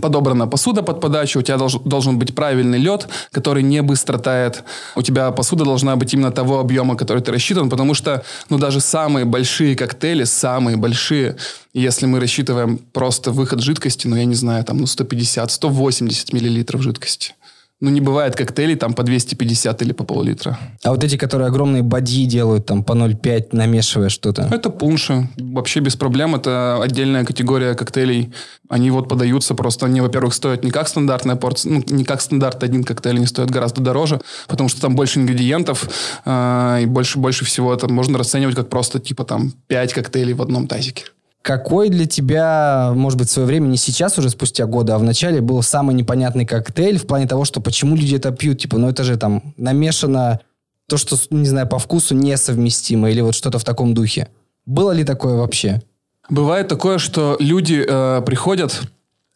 [0.00, 4.62] подобрана посуда под подачу, у тебя долж, должен быть правильный лед, который не быстро тает.
[4.94, 8.80] У тебя посуда должна быть именно того объема, который ты рассчитан, потому что, ну, даже
[8.80, 11.36] самые большие коктейли, самые большие,
[11.74, 16.82] если мы рассчитываем просто выход жидкости, ну, я не знаю, там, ну, 150, 180 миллилитров
[16.82, 17.34] жидкости.
[17.80, 20.58] Ну, не бывает коктейлей там по 250 или по пол-литра.
[20.84, 24.48] А вот эти, которые огромные бадьи делают, там, по 0,5, намешивая что-то?
[24.50, 25.28] Это пунши.
[25.38, 26.34] Вообще без проблем.
[26.34, 28.34] Это отдельная категория коктейлей.
[28.68, 29.86] Они вот подаются просто.
[29.86, 33.50] Они, во-первых, стоят не как стандартная порция, ну, не как стандарт один коктейль, они стоят
[33.50, 35.88] гораздо дороже, потому что там больше ингредиентов,
[36.24, 40.42] э, и больше, больше всего это можно расценивать как просто типа там 5 коктейлей в
[40.42, 41.04] одном тазике.
[41.42, 45.02] Какой для тебя, может быть, в свое время, не сейчас уже, спустя годы, а в
[45.02, 48.58] начале был самый непонятный коктейль в плане того, что почему люди это пьют?
[48.58, 50.40] Типа, ну это же там намешано
[50.86, 54.28] то, что, не знаю, по вкусу несовместимо или вот что-то в таком духе.
[54.66, 55.80] Было ли такое вообще?
[56.28, 58.82] Бывает такое, что люди э, приходят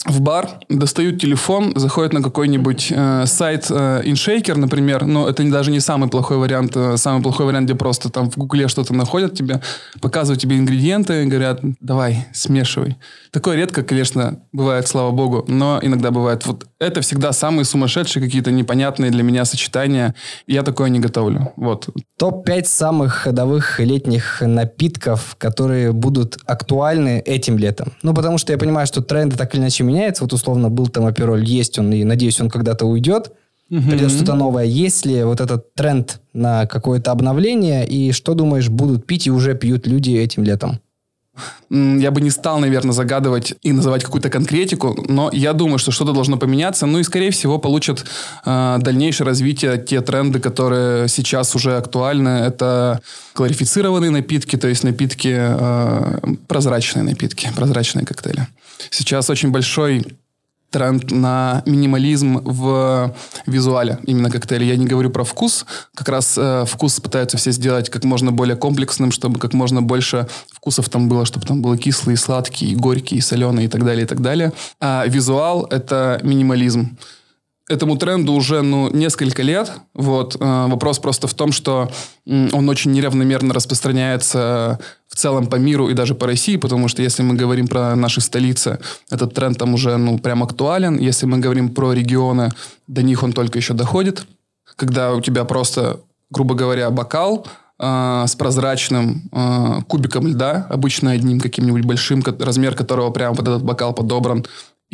[0.05, 5.71] в бар, достают телефон, заходят на какой-нибудь э, сайт э, InShaker, например, но это даже
[5.71, 6.77] не самый плохой вариант.
[6.77, 9.61] Э, самый плохой вариант, где просто там в гугле что-то находят тебе,
[10.01, 12.97] показывают тебе ингредиенты, говорят, давай, смешивай.
[13.31, 16.45] Такое редко, конечно, бывает, слава богу, но иногда бывает.
[16.47, 20.14] Вот это всегда самые сумасшедшие какие-то непонятные для меня сочетания.
[20.47, 21.53] Я такое не готовлю.
[21.57, 21.88] Вот.
[22.19, 27.93] Топ-5 самых ходовых летних напитков, которые будут актуальны этим летом.
[28.03, 29.93] Ну, потому что я понимаю, что тренды так или иначе меняются.
[30.20, 33.33] Вот условно был там апероль, есть он, и надеюсь, он когда-то уйдет.
[33.70, 33.83] Угу.
[33.90, 34.64] Придет что-то новое.
[34.64, 37.87] Есть ли вот этот тренд на какое-то обновление?
[37.87, 40.80] И что думаешь, будут пить и уже пьют люди этим летом?
[41.70, 46.12] Я бы не стал, наверное, загадывать и называть какую-то конкретику, но я думаю, что что-то
[46.12, 46.87] должно поменяться.
[46.87, 48.05] Ну и, скорее всего, получат
[48.44, 52.29] э, дальнейшее развитие те тренды, которые сейчас уже актуальны.
[52.29, 53.01] Это
[53.33, 58.47] кларифицированные напитки, то есть напитки, э, прозрачные напитки, прозрачные коктейли.
[58.90, 60.05] Сейчас очень большой
[60.74, 63.14] тренд на минимализм в
[63.46, 64.66] визуале именно коктейля.
[64.66, 65.66] Я не говорю про вкус.
[65.94, 70.26] Как раз э, вкус пытаются все сделать как можно более комплексным, чтобы как можно больше
[70.52, 74.02] вкусов там было, чтобы там было кислый, сладкий, и горький, и соленый и так далее,
[74.02, 74.52] и так далее.
[74.80, 76.96] А визуал— это минимализм
[77.68, 79.72] этому тренду уже ну, несколько лет.
[79.94, 80.37] Вот.
[80.38, 81.90] Э, вопрос просто в том, что
[82.27, 87.22] он очень неравномерно распространяется в целом по миру и даже по России, потому что если
[87.22, 90.98] мы говорим про наши столицы, этот тренд там уже ну, прям актуален.
[90.98, 92.50] Если мы говорим про регионы,
[92.87, 94.27] до них он только еще доходит.
[94.77, 96.00] Когда у тебя просто,
[96.31, 97.46] грубо говоря, бокал,
[97.79, 103.62] э, с прозрачным э, кубиком льда, обычно одним каким-нибудь большим, размер которого прямо под этот
[103.62, 104.44] бокал подобран,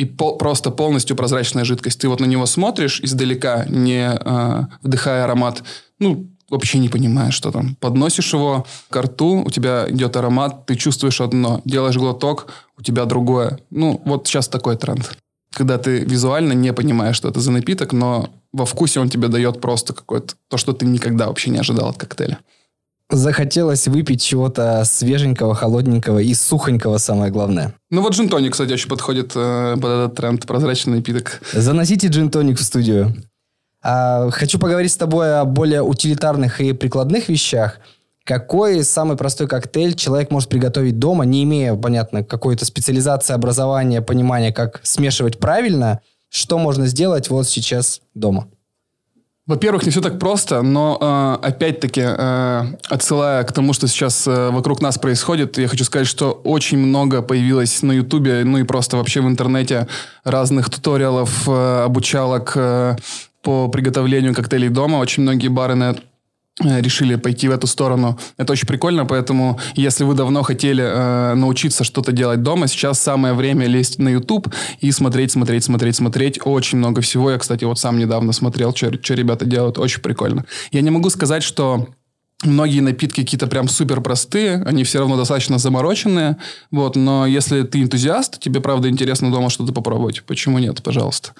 [0.01, 1.99] и по, просто полностью прозрачная жидкость.
[1.99, 5.63] Ты вот на него смотришь издалека, не э, вдыхая аромат,
[5.99, 7.75] ну, вообще не понимаешь, что там.
[7.79, 12.47] Подносишь его к рту, у тебя идет аромат, ты чувствуешь одно, делаешь глоток,
[12.79, 13.59] у тебя другое.
[13.69, 15.17] Ну, вот сейчас такой тренд.
[15.53, 19.61] Когда ты визуально не понимаешь, что это за напиток, но во вкусе он тебе дает
[19.61, 22.39] просто какое-то то, что ты никогда вообще не ожидал от коктейля.
[23.11, 27.73] Захотелось выпить чего-то свеженького, холодненького и сухонького, самое главное.
[27.89, 31.41] Ну вот джин-тоник, кстати, очень подходит э, под этот тренд, прозрачный напиток.
[31.53, 33.13] Заносите джин-тоник в студию.
[33.83, 37.79] А, хочу поговорить с тобой о более утилитарных и прикладных вещах.
[38.23, 44.53] Какой самый простой коктейль человек может приготовить дома, не имея, понятно, какой-то специализации, образования, понимания,
[44.53, 46.01] как смешивать правильно?
[46.29, 48.47] Что можно сделать вот сейчас дома?
[49.51, 54.49] Во-первых, не все так просто, но э, опять-таки, э, отсылая к тому, что сейчас э,
[54.49, 58.95] вокруг нас происходит, я хочу сказать, что очень много появилось на Ютубе, ну и просто
[58.95, 59.89] вообще в интернете
[60.23, 62.95] разных туториалов, э, обучалок э,
[63.41, 64.99] по приготовлению коктейлей дома.
[64.99, 66.10] Очень многие бары на Э,
[66.59, 68.19] решили пойти в эту сторону.
[68.37, 73.33] Это очень прикольно, поэтому если вы давно хотели э, научиться что-то делать дома, сейчас самое
[73.33, 76.39] время лезть на YouTube и смотреть, смотреть, смотреть, смотреть.
[76.43, 77.31] Очень много всего.
[77.31, 79.79] Я, кстати, вот сам недавно смотрел, что, ребята делают.
[79.79, 80.45] Очень прикольно.
[80.71, 81.87] Я не могу сказать, что
[82.43, 86.37] Многие напитки какие-то прям супер простые, они все равно достаточно замороченные,
[86.71, 91.33] вот, но если ты энтузиаст, тебе правда интересно дома что-то попробовать, почему нет, пожалуйста.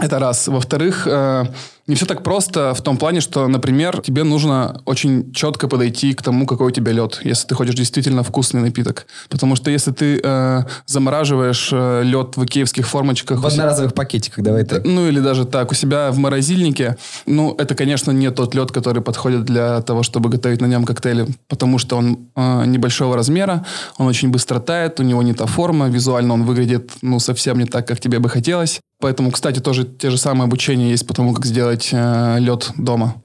[0.00, 0.48] Это раз.
[0.48, 1.44] Во-вторых, э,
[1.88, 6.22] не все так просто в том плане, что, например, тебе нужно очень четко подойти к
[6.22, 9.06] тому, какой у тебя лед, если ты хочешь действительно вкусный напиток.
[9.30, 13.40] Потому что если ты э, замораживаешь э, лед в икеевских формочках...
[13.40, 14.84] В одноразовых пакетиках, давай так.
[14.84, 19.02] Ну, или даже так, у себя в морозильнике, ну, это, конечно, не тот лед, который
[19.02, 23.64] подходит для того, чтобы готовить на нем коктейли, потому что он э, небольшого размера,
[23.96, 27.64] он очень быстро тает, у него не та форма, визуально он выглядит, ну, совсем не
[27.64, 28.80] так, как тебе бы хотелось.
[29.00, 33.22] Поэтому, кстати, тоже те же самые обучения есть по тому, как сделать э, лед дома.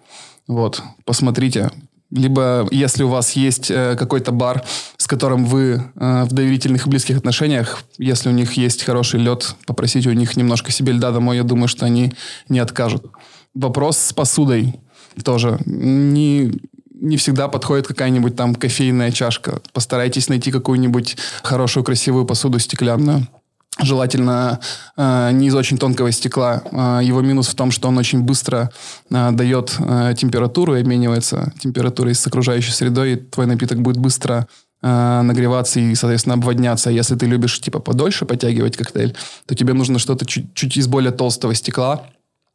[0.48, 1.72] Вот, посмотрите.
[2.12, 4.64] Либо, если у вас есть э, какой-то бар,
[4.98, 9.56] с которым вы э, в доверительных и близких отношениях, если у них есть хороший лед,
[9.66, 12.14] попросите у них немножко себе льда домой, я думаю, что они
[12.50, 13.08] не откажут.
[13.56, 14.80] Вопрос с посудой
[15.24, 15.60] тоже.
[15.66, 16.52] Не,
[16.92, 19.62] не всегда подходит какая-нибудь там кофейная чашка.
[19.74, 23.28] Постарайтесь найти какую-нибудь хорошую, красивую посуду стеклянную.
[23.82, 24.60] Желательно
[24.98, 26.62] э, не из очень тонкого стекла.
[26.72, 28.72] Э, его минус в том, что он очень быстро
[29.10, 33.14] э, дает э, температуру и обменивается температурой с окружающей средой.
[33.14, 34.48] И твой напиток будет быстро
[34.84, 36.92] э, нагреваться и, соответственно, обводняться.
[36.92, 39.16] Если ты любишь, типа, подольше подтягивать коктейль,
[39.48, 42.06] то тебе нужно что-то чуть, чуть из более толстого стекла.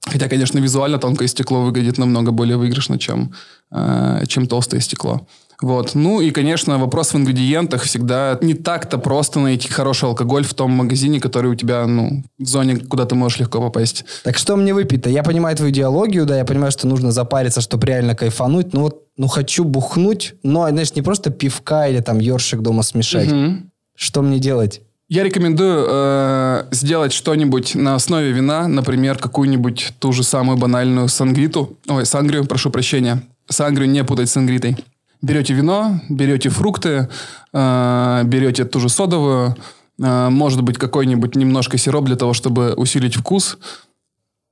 [0.07, 3.33] Хотя, конечно, визуально тонкое стекло выглядит намного более выигрышно, чем,
[3.72, 5.26] э, чем толстое стекло.
[5.61, 5.94] Вот.
[5.94, 10.71] Ну и, конечно, вопрос в ингредиентах всегда не так-то просто найти хороший алкоголь в том
[10.71, 14.05] магазине, который у тебя, ну, в зоне, куда ты можешь легко попасть.
[14.23, 15.11] Так что мне выпить-то?
[15.11, 19.03] Я понимаю твою идеологию, да, я понимаю, что нужно запариться, чтобы реально кайфануть, ну вот,
[19.16, 23.33] ну хочу бухнуть, но, знаешь, не просто пивка или там ёршик дома смешать.
[23.33, 23.57] Угу.
[23.97, 24.83] Что мне делать?
[25.09, 31.79] Я рекомендую э, сделать что-нибудь на основе вина, например, какую-нибудь ту же самую банальную сангриту,
[31.88, 33.23] ой, сангрию, прошу прощения.
[33.49, 34.77] Сангрию не путать с сангритой.
[35.20, 37.09] Берете вино, берете фрукты,
[37.52, 39.57] э, берете ту же содовую,
[40.00, 43.59] э, может быть, какой-нибудь немножко сироп для того, чтобы усилить вкус.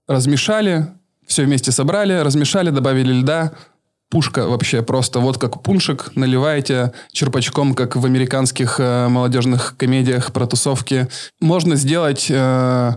[0.09, 0.89] Размешали,
[1.27, 3.53] все вместе собрали, размешали, добавили льда.
[4.09, 10.47] Пушка вообще просто вот как пуншик, наливаете черпачком, как в американских э, молодежных комедиях про
[10.47, 11.09] тусовки.
[11.41, 12.27] Можно сделать...
[12.31, 12.95] Э,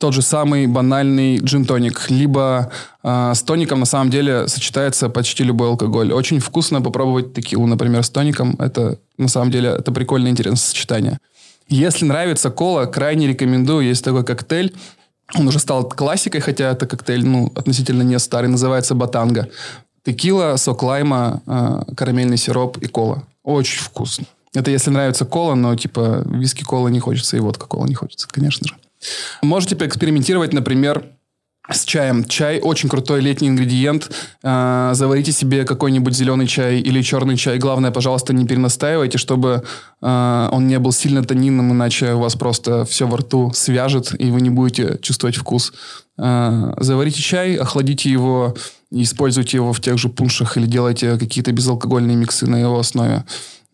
[0.00, 2.08] тот же самый банальный джин-тоник.
[2.08, 2.70] Либо
[3.02, 6.10] э, с тоником на самом деле сочетается почти любой алкоголь.
[6.12, 8.56] Очень вкусно попробовать текилу, например, с тоником.
[8.58, 11.18] Это на самом деле это прикольное интересное сочетание.
[11.68, 13.86] Если нравится кола, крайне рекомендую.
[13.86, 14.74] Есть такой коктейль.
[15.34, 18.48] Он уже стал классикой, хотя это коктейль ну, относительно не старый.
[18.48, 19.50] Называется батанга.
[20.02, 23.24] Текила, сок лайма, э, карамельный сироп и кола.
[23.44, 24.24] Очень вкусно.
[24.54, 28.26] Это если нравится кола, но типа виски кола не хочется и водка кола не хочется,
[28.28, 28.74] конечно же.
[29.42, 31.04] Можете поэкспериментировать, например,
[31.68, 32.24] с чаем.
[32.24, 34.10] Чай очень крутой летний ингредиент.
[34.42, 37.58] Э, заварите себе какой-нибудь зеленый чай или черный чай.
[37.58, 39.62] Главное, пожалуйста, не перенастаивайте, чтобы
[40.02, 44.30] э, он не был сильно тонинным, иначе у вас просто все во рту свяжет, и
[44.30, 45.72] вы не будете чувствовать вкус.
[46.18, 48.54] Э, заварите чай, охладите его,
[48.90, 53.24] используйте его в тех же пуншах или делайте какие-то безалкогольные миксы на его основе.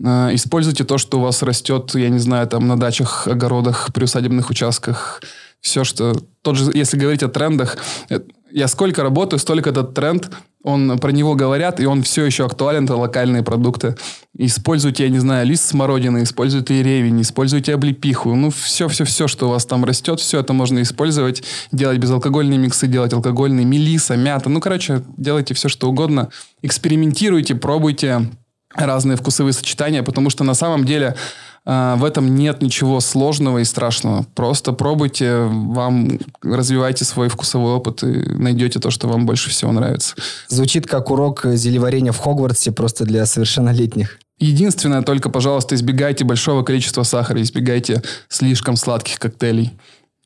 [0.03, 4.51] Э, используйте то, что у вас растет, я не знаю, там на дачах, огородах, приусадебных
[4.51, 5.23] участках.
[5.61, 6.15] Все, что...
[6.43, 7.79] Тот же, если говорить о трендах,
[8.09, 10.31] э, я сколько работаю, столько этот тренд,
[10.63, 13.97] он про него говорят, и он все еще актуален, это локальные продукты.
[14.37, 18.35] Используйте, я не знаю, лист смородины, используйте ревень, используйте облепиху.
[18.35, 21.45] Ну, все-все-все, что у вас там растет, все это можно использовать.
[21.71, 24.49] Делать безалкогольные миксы, делать алкогольные, мелиса, мята.
[24.49, 26.31] Ну, короче, делайте все, что угодно.
[26.63, 28.29] Экспериментируйте, пробуйте
[28.75, 31.17] разные вкусовые сочетания, потому что на самом деле
[31.65, 34.27] э, в этом нет ничего сложного и страшного.
[34.35, 40.15] Просто пробуйте, вам развивайте свой вкусовой опыт и найдете то, что вам больше всего нравится.
[40.49, 44.19] Звучит как урок зелеварения в Хогвартсе просто для совершеннолетних.
[44.39, 49.73] Единственное, только, пожалуйста, избегайте большого количества сахара, избегайте слишком сладких коктейлей.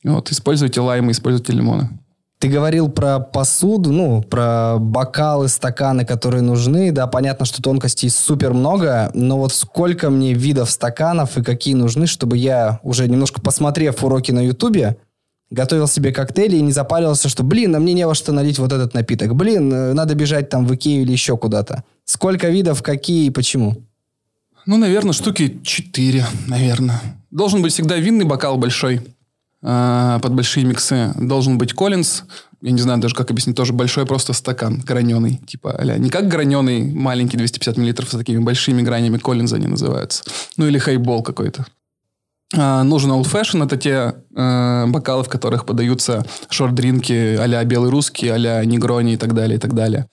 [0.02, 1.90] Вот, используйте лаймы, используйте лимоны.
[2.40, 6.90] Ты говорил про посуду, ну, про бокалы, стаканы, которые нужны.
[6.90, 12.06] Да, понятно, что тонкостей супер много, но вот сколько мне видов стаканов и какие нужны,
[12.06, 14.96] чтобы я, уже немножко посмотрев уроки на Ютубе,
[15.50, 18.72] готовил себе коктейли и не запаривался, что, блин, а мне не во что налить вот
[18.72, 19.34] этот напиток.
[19.34, 21.84] Блин, э, надо бежать там в Икею или еще куда-то.
[22.06, 23.76] Сколько видов, какие и почему?
[24.64, 27.02] Ну, наверное, штуки четыре, наверное.
[27.30, 29.02] Должен быть всегда винный бокал большой.
[29.62, 32.22] А, под большие миксы должен быть Коллинз.
[32.62, 33.56] Я не знаю даже, как объяснить.
[33.56, 35.40] Тоже большой просто стакан граненый.
[35.46, 40.24] Типа, а не как граненый маленький 250 миллилитров с такими большими гранями Коллинза они называются.
[40.56, 41.66] Ну, или хайбол какой-то.
[42.56, 43.64] А, нужен Old Fashion.
[43.64, 49.34] Это те э, бокалы, в которых подаются шорт-дринки а-ля белый русский, а-ля негрони и так
[49.34, 50.06] далее, и так далее.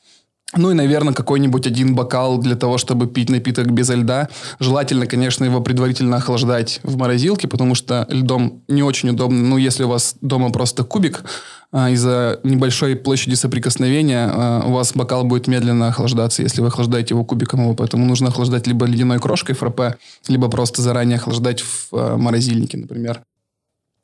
[0.55, 4.29] Ну и, наверное, какой-нибудь один бокал для того, чтобы пить напиток без льда.
[4.59, 9.37] Желательно, конечно, его предварительно охлаждать в морозилке, потому что льдом не очень удобно.
[9.41, 11.25] Ну, если у вас дома просто кубик,
[11.73, 17.13] а, из-за небольшой площади соприкосновения а, у вас бокал будет медленно охлаждаться, если вы охлаждаете
[17.13, 17.73] его кубиком его.
[17.73, 19.97] Поэтому нужно охлаждать либо ледяной крошкой фраппе,
[20.29, 23.21] либо просто заранее охлаждать в а, морозильнике, например.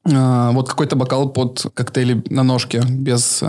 [0.06, 3.42] Вот какой-то бокал под коктейли на ножке, без,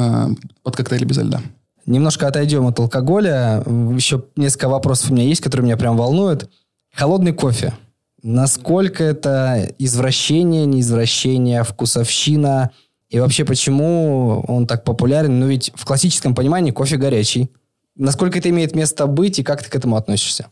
[0.62, 1.42] под коктейли без льда.
[1.86, 3.62] Немножко отойдем от алкоголя.
[3.94, 6.48] Еще несколько вопросов у меня есть, которые меня прям волнуют.
[6.94, 7.74] Холодный кофе.
[8.22, 12.70] Насколько это извращение, неизвращение, вкусовщина?
[13.10, 15.38] И вообще, почему он так популярен?
[15.40, 17.50] Ну, ведь в классическом понимании кофе горячий.
[17.96, 20.46] Насколько это имеет место быть и как ты к этому относишься?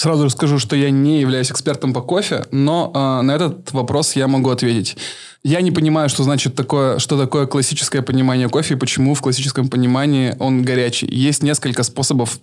[0.00, 4.28] Сразу расскажу, что я не являюсь экспертом по кофе, но э, на этот вопрос я
[4.28, 4.96] могу ответить.
[5.42, 9.68] Я не понимаю, что значит такое, что такое классическое понимание кофе и почему в классическом
[9.68, 11.06] понимании он горячий.
[11.06, 12.40] Есть несколько способов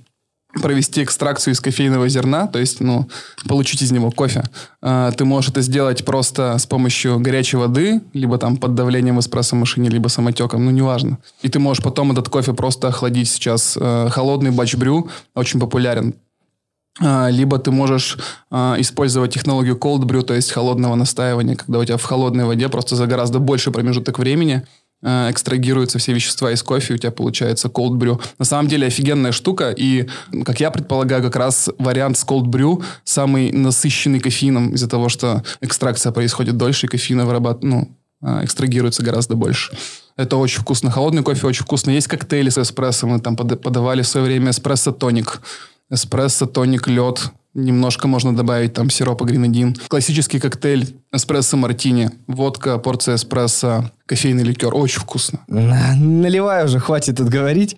[0.61, 3.09] провести экстракцию из кофейного зерна, то есть, ну,
[3.47, 4.43] получить из него кофе.
[4.83, 9.21] А, ты можешь это сделать просто с помощью горячей воды, либо там под давлением в
[9.21, 11.17] эспрессо-машине, либо самотеком, ну, неважно.
[11.41, 13.75] И ты можешь потом этот кофе просто охладить сейчас.
[13.81, 16.13] А, холодный бачбрю очень популярен.
[16.99, 18.17] А, либо ты можешь
[18.49, 22.69] а, использовать технологию cold brew, то есть холодного настаивания, когда у тебя в холодной воде
[22.69, 24.63] просто за гораздо больше промежуток времени
[25.03, 28.19] а, экстрагируются все вещества из кофе, у тебя получается cold brew.
[28.39, 30.07] На самом деле офигенная штука, и,
[30.43, 35.43] как я предполагаю, как раз вариант с cold brew самый насыщенный кофеином из-за того, что
[35.61, 37.63] экстракция происходит дольше, и кофеина вырабатывает,
[38.21, 39.77] ну, экстрагируется гораздо больше.
[40.15, 40.89] Это очень вкусно.
[40.89, 41.91] Холодный кофе очень вкусно.
[41.91, 43.05] Есть коктейли с эспрессо.
[43.05, 45.39] Мы там подавали в свое время эспрессо-тоник
[45.89, 47.31] эспрессо, тоник, лед.
[47.53, 49.75] Немножко можно добавить там сиропа гренадин.
[49.87, 52.11] Классический коктейль эспрессо мартини.
[52.27, 54.75] Водка, порция эспрессо, кофейный ликер.
[54.75, 55.39] Очень вкусно.
[55.47, 57.77] Наливай уже, хватит тут говорить.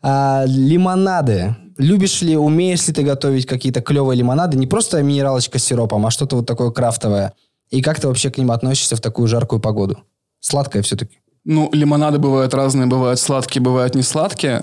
[0.00, 1.56] А, лимонады.
[1.76, 4.56] Любишь ли, умеешь ли ты готовить какие-то клевые лимонады?
[4.56, 7.32] Не просто минералочка с сиропом, а что-то вот такое крафтовое.
[7.70, 9.98] И как ты вообще к ним относишься в такую жаркую погоду?
[10.40, 11.18] Сладкое все-таки.
[11.44, 12.86] Ну, лимонады бывают разные.
[12.86, 14.62] Бывают сладкие, бывают не сладкие.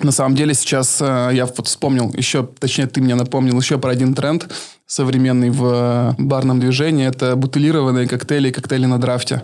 [0.00, 3.92] На самом деле сейчас э, я вот вспомнил еще, точнее ты мне напомнил еще про
[3.92, 4.48] один тренд
[4.86, 7.06] современный в э, барном движении.
[7.06, 9.42] Это бутылированные коктейли коктейли на драфте.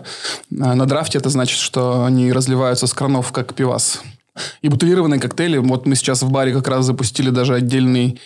[0.51, 4.01] Э, на драфте это значит, что они разливаются с кранов, как пивас.
[4.61, 8.19] И бутылированные коктейли, вот мы сейчас в баре как раз запустили даже отдельный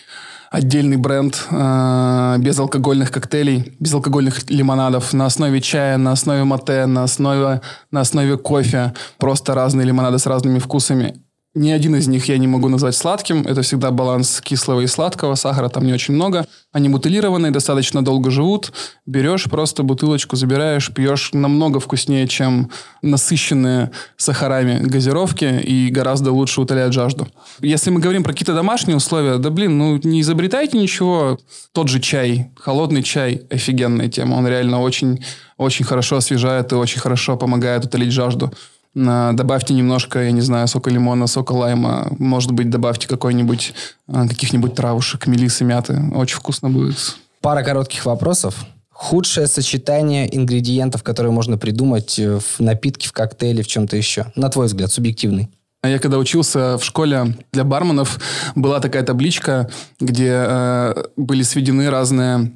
[0.50, 7.60] отдельный бренд э, безалкогольных коктейлей, безалкогольных лимонадов на основе чая, на основе мате, на основе,
[7.90, 8.94] на основе кофе.
[9.18, 11.20] Просто разные лимонады с разными вкусами.
[11.56, 13.40] Ни один из них я не могу назвать сладким.
[13.46, 15.36] Это всегда баланс кислого и сладкого.
[15.36, 16.46] Сахара там не очень много.
[16.70, 18.74] Они бутылированные, достаточно долго живут.
[19.06, 26.92] Берешь просто бутылочку, забираешь, пьешь намного вкуснее, чем насыщенные сахарами газировки и гораздо лучше утоляют
[26.92, 27.26] жажду.
[27.62, 31.38] Если мы говорим про какие-то домашние условия, да блин, ну не изобретайте ничего.
[31.72, 34.34] Тот же чай, холодный чай, офигенная тема.
[34.34, 35.24] Он реально очень,
[35.56, 38.52] очень хорошо освежает и очень хорошо помогает утолить жажду.
[38.96, 42.08] Добавьте немножко, я не знаю, сока лимона, сока лайма.
[42.18, 43.74] Может быть, добавьте какой-нибудь,
[44.08, 46.02] а, каких-нибудь травушек, мелисы, мяты.
[46.14, 47.18] Очень вкусно будет.
[47.42, 48.64] Пара коротких вопросов.
[48.90, 54.32] Худшее сочетание ингредиентов, которые можно придумать э, в напитке, в коктейле, в чем-то еще?
[54.34, 55.50] На твой взгляд, субъективный.
[55.84, 58.18] Я когда учился в школе для барменов,
[58.54, 59.70] была такая табличка,
[60.00, 62.52] где э, были сведены разные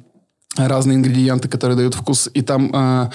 [0.57, 2.29] разные ингредиенты, которые дают вкус.
[2.33, 3.09] И там э,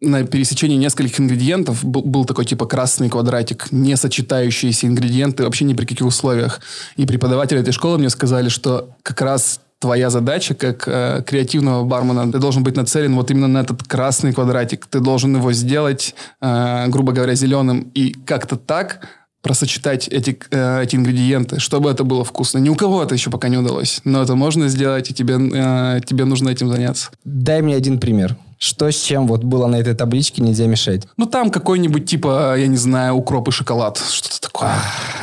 [0.00, 5.74] на пересечении нескольких ингредиентов был, был такой типа красный квадратик, не сочетающиеся ингредиенты вообще ни
[5.74, 6.60] при каких условиях.
[6.96, 12.30] И преподаватели этой школы мне сказали, что как раз твоя задача как э, креативного бармена,
[12.30, 14.86] ты должен быть нацелен вот именно на этот красный квадратик.
[14.86, 17.90] Ты должен его сделать, э, грубо говоря, зеленым.
[17.94, 19.06] И как-то так
[19.42, 22.58] просочетать эти, э, эти ингредиенты, чтобы это было вкусно.
[22.58, 24.00] Ни у кого это еще пока не удалось.
[24.04, 27.10] Но это можно сделать, и тебе, э, тебе нужно этим заняться.
[27.24, 28.36] Дай мне один пример.
[28.62, 31.08] Что с чем вот было на этой табличке, нельзя мешать?
[31.16, 33.96] Ну, там какой-нибудь типа, я не знаю, укроп и шоколад.
[33.96, 34.74] Что-то такое.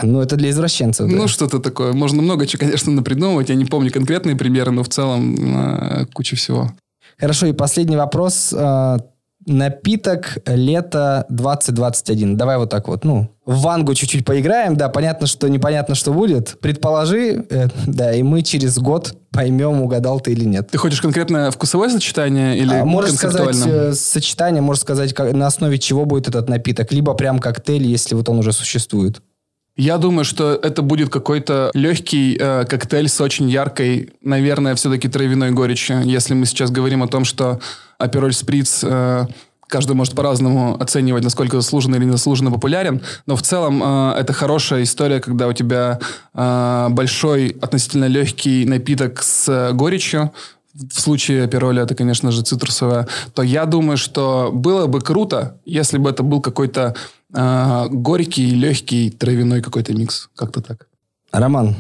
[0.02, 1.08] ну, это для извращенцев.
[1.08, 1.16] Да?
[1.16, 1.94] Ну, что-то такое.
[1.94, 3.50] Можно много чего, конечно, напридумывать.
[3.50, 6.72] Я не помню конкретные примеры, но в целом э, куча всего.
[7.20, 8.52] Хорошо, и последний вопрос.
[8.58, 8.98] Э,
[9.46, 12.38] напиток лето 2021.
[12.38, 16.60] Давай вот так вот, ну, в вангу чуть-чуть поиграем, да, понятно, что непонятно, что будет.
[16.60, 20.70] Предположи, э, да, и мы через год поймем, угадал ты или нет.
[20.70, 25.48] Ты хочешь конкретно вкусовое сочетание или а, Можешь сказать э, сочетание, можешь сказать, как, на
[25.48, 29.22] основе чего будет этот напиток, либо прям коктейль, если вот он уже существует.
[29.78, 35.52] Я думаю, что это будет какой-то легкий э, коктейль с очень яркой, наверное, все-таки травяной
[35.52, 36.02] горечью.
[36.04, 37.62] Если мы сейчас говорим о том, что
[37.98, 39.28] Апероль Сприц э,
[39.68, 44.84] каждый может по-разному оценивать, насколько заслуженно или незаслуженно популярен, но в целом э, это хорошая
[44.84, 46.00] история, когда у тебя
[46.34, 50.32] э, большой относительно легкий напиток с горечью,
[50.74, 55.98] в случае пироли это, конечно же, цитрусовая, то я думаю, что было бы круто, если
[55.98, 56.96] бы это был какой-то
[57.34, 60.30] э, горький, легкий травяной какой-то микс.
[60.36, 60.88] Как-то так.
[61.32, 61.76] Роман,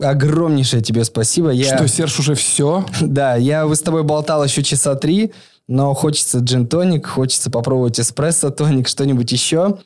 [0.00, 1.50] огромнейшее тебе спасибо.
[1.50, 1.76] Я...
[1.76, 2.84] Что, Серж, уже все?
[3.00, 5.32] Да, я с тобой болтал еще часа три,
[5.72, 9.78] но хочется джин-тоник, хочется попробовать эспрессо-тоник, что-нибудь еще.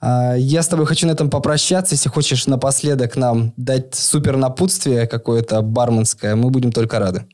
[0.00, 1.96] А, я с тобой хочу на этом попрощаться.
[1.96, 7.26] Если хочешь напоследок нам дать супер напутствие какое-то барменское, мы будем только рады.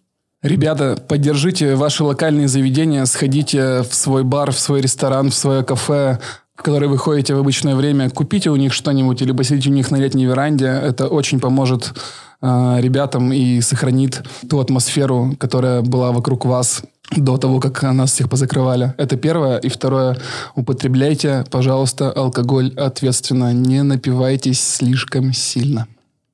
[0.43, 6.19] Ребята, поддержите ваши локальные заведения, сходите в свой бар, в свой ресторан, в свое кафе,
[6.55, 9.91] в который вы ходите в обычное время, купите у них что-нибудь или посидите у них
[9.91, 10.67] на летней веранде.
[10.67, 11.93] Это очень поможет
[12.41, 16.83] э, ребятам и сохранит ту атмосферу, которая была вокруг вас
[17.17, 18.95] до того, как нас всех позакрывали.
[18.99, 19.59] Это первое.
[19.59, 20.17] И второе,
[20.55, 23.53] употребляйте, пожалуйста, алкоголь ответственно.
[23.53, 25.87] Не напивайтесь слишком сильно.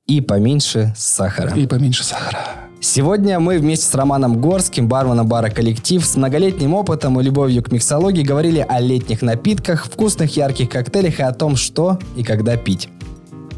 [0.06, 1.54] И поменьше сахара.
[1.54, 2.38] И поменьше сахара.
[2.80, 7.72] Сегодня мы вместе с Романом Горским, барменом бара «Коллектив», с многолетним опытом и любовью к
[7.72, 12.90] миксологии говорили о летних напитках, вкусных ярких коктейлях и о том, что и когда пить.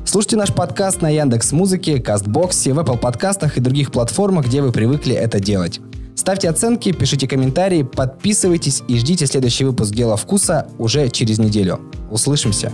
[0.07, 4.71] Слушайте наш подкаст на Яндекс Музыке, Кастбоксе, в Apple подкастах и других платформах, где вы
[4.71, 5.81] привыкли это делать.
[6.15, 11.81] Ставьте оценки, пишите комментарии, подписывайтесь и ждите следующий выпуск «Дела вкуса» уже через неделю.
[12.09, 12.73] Услышимся!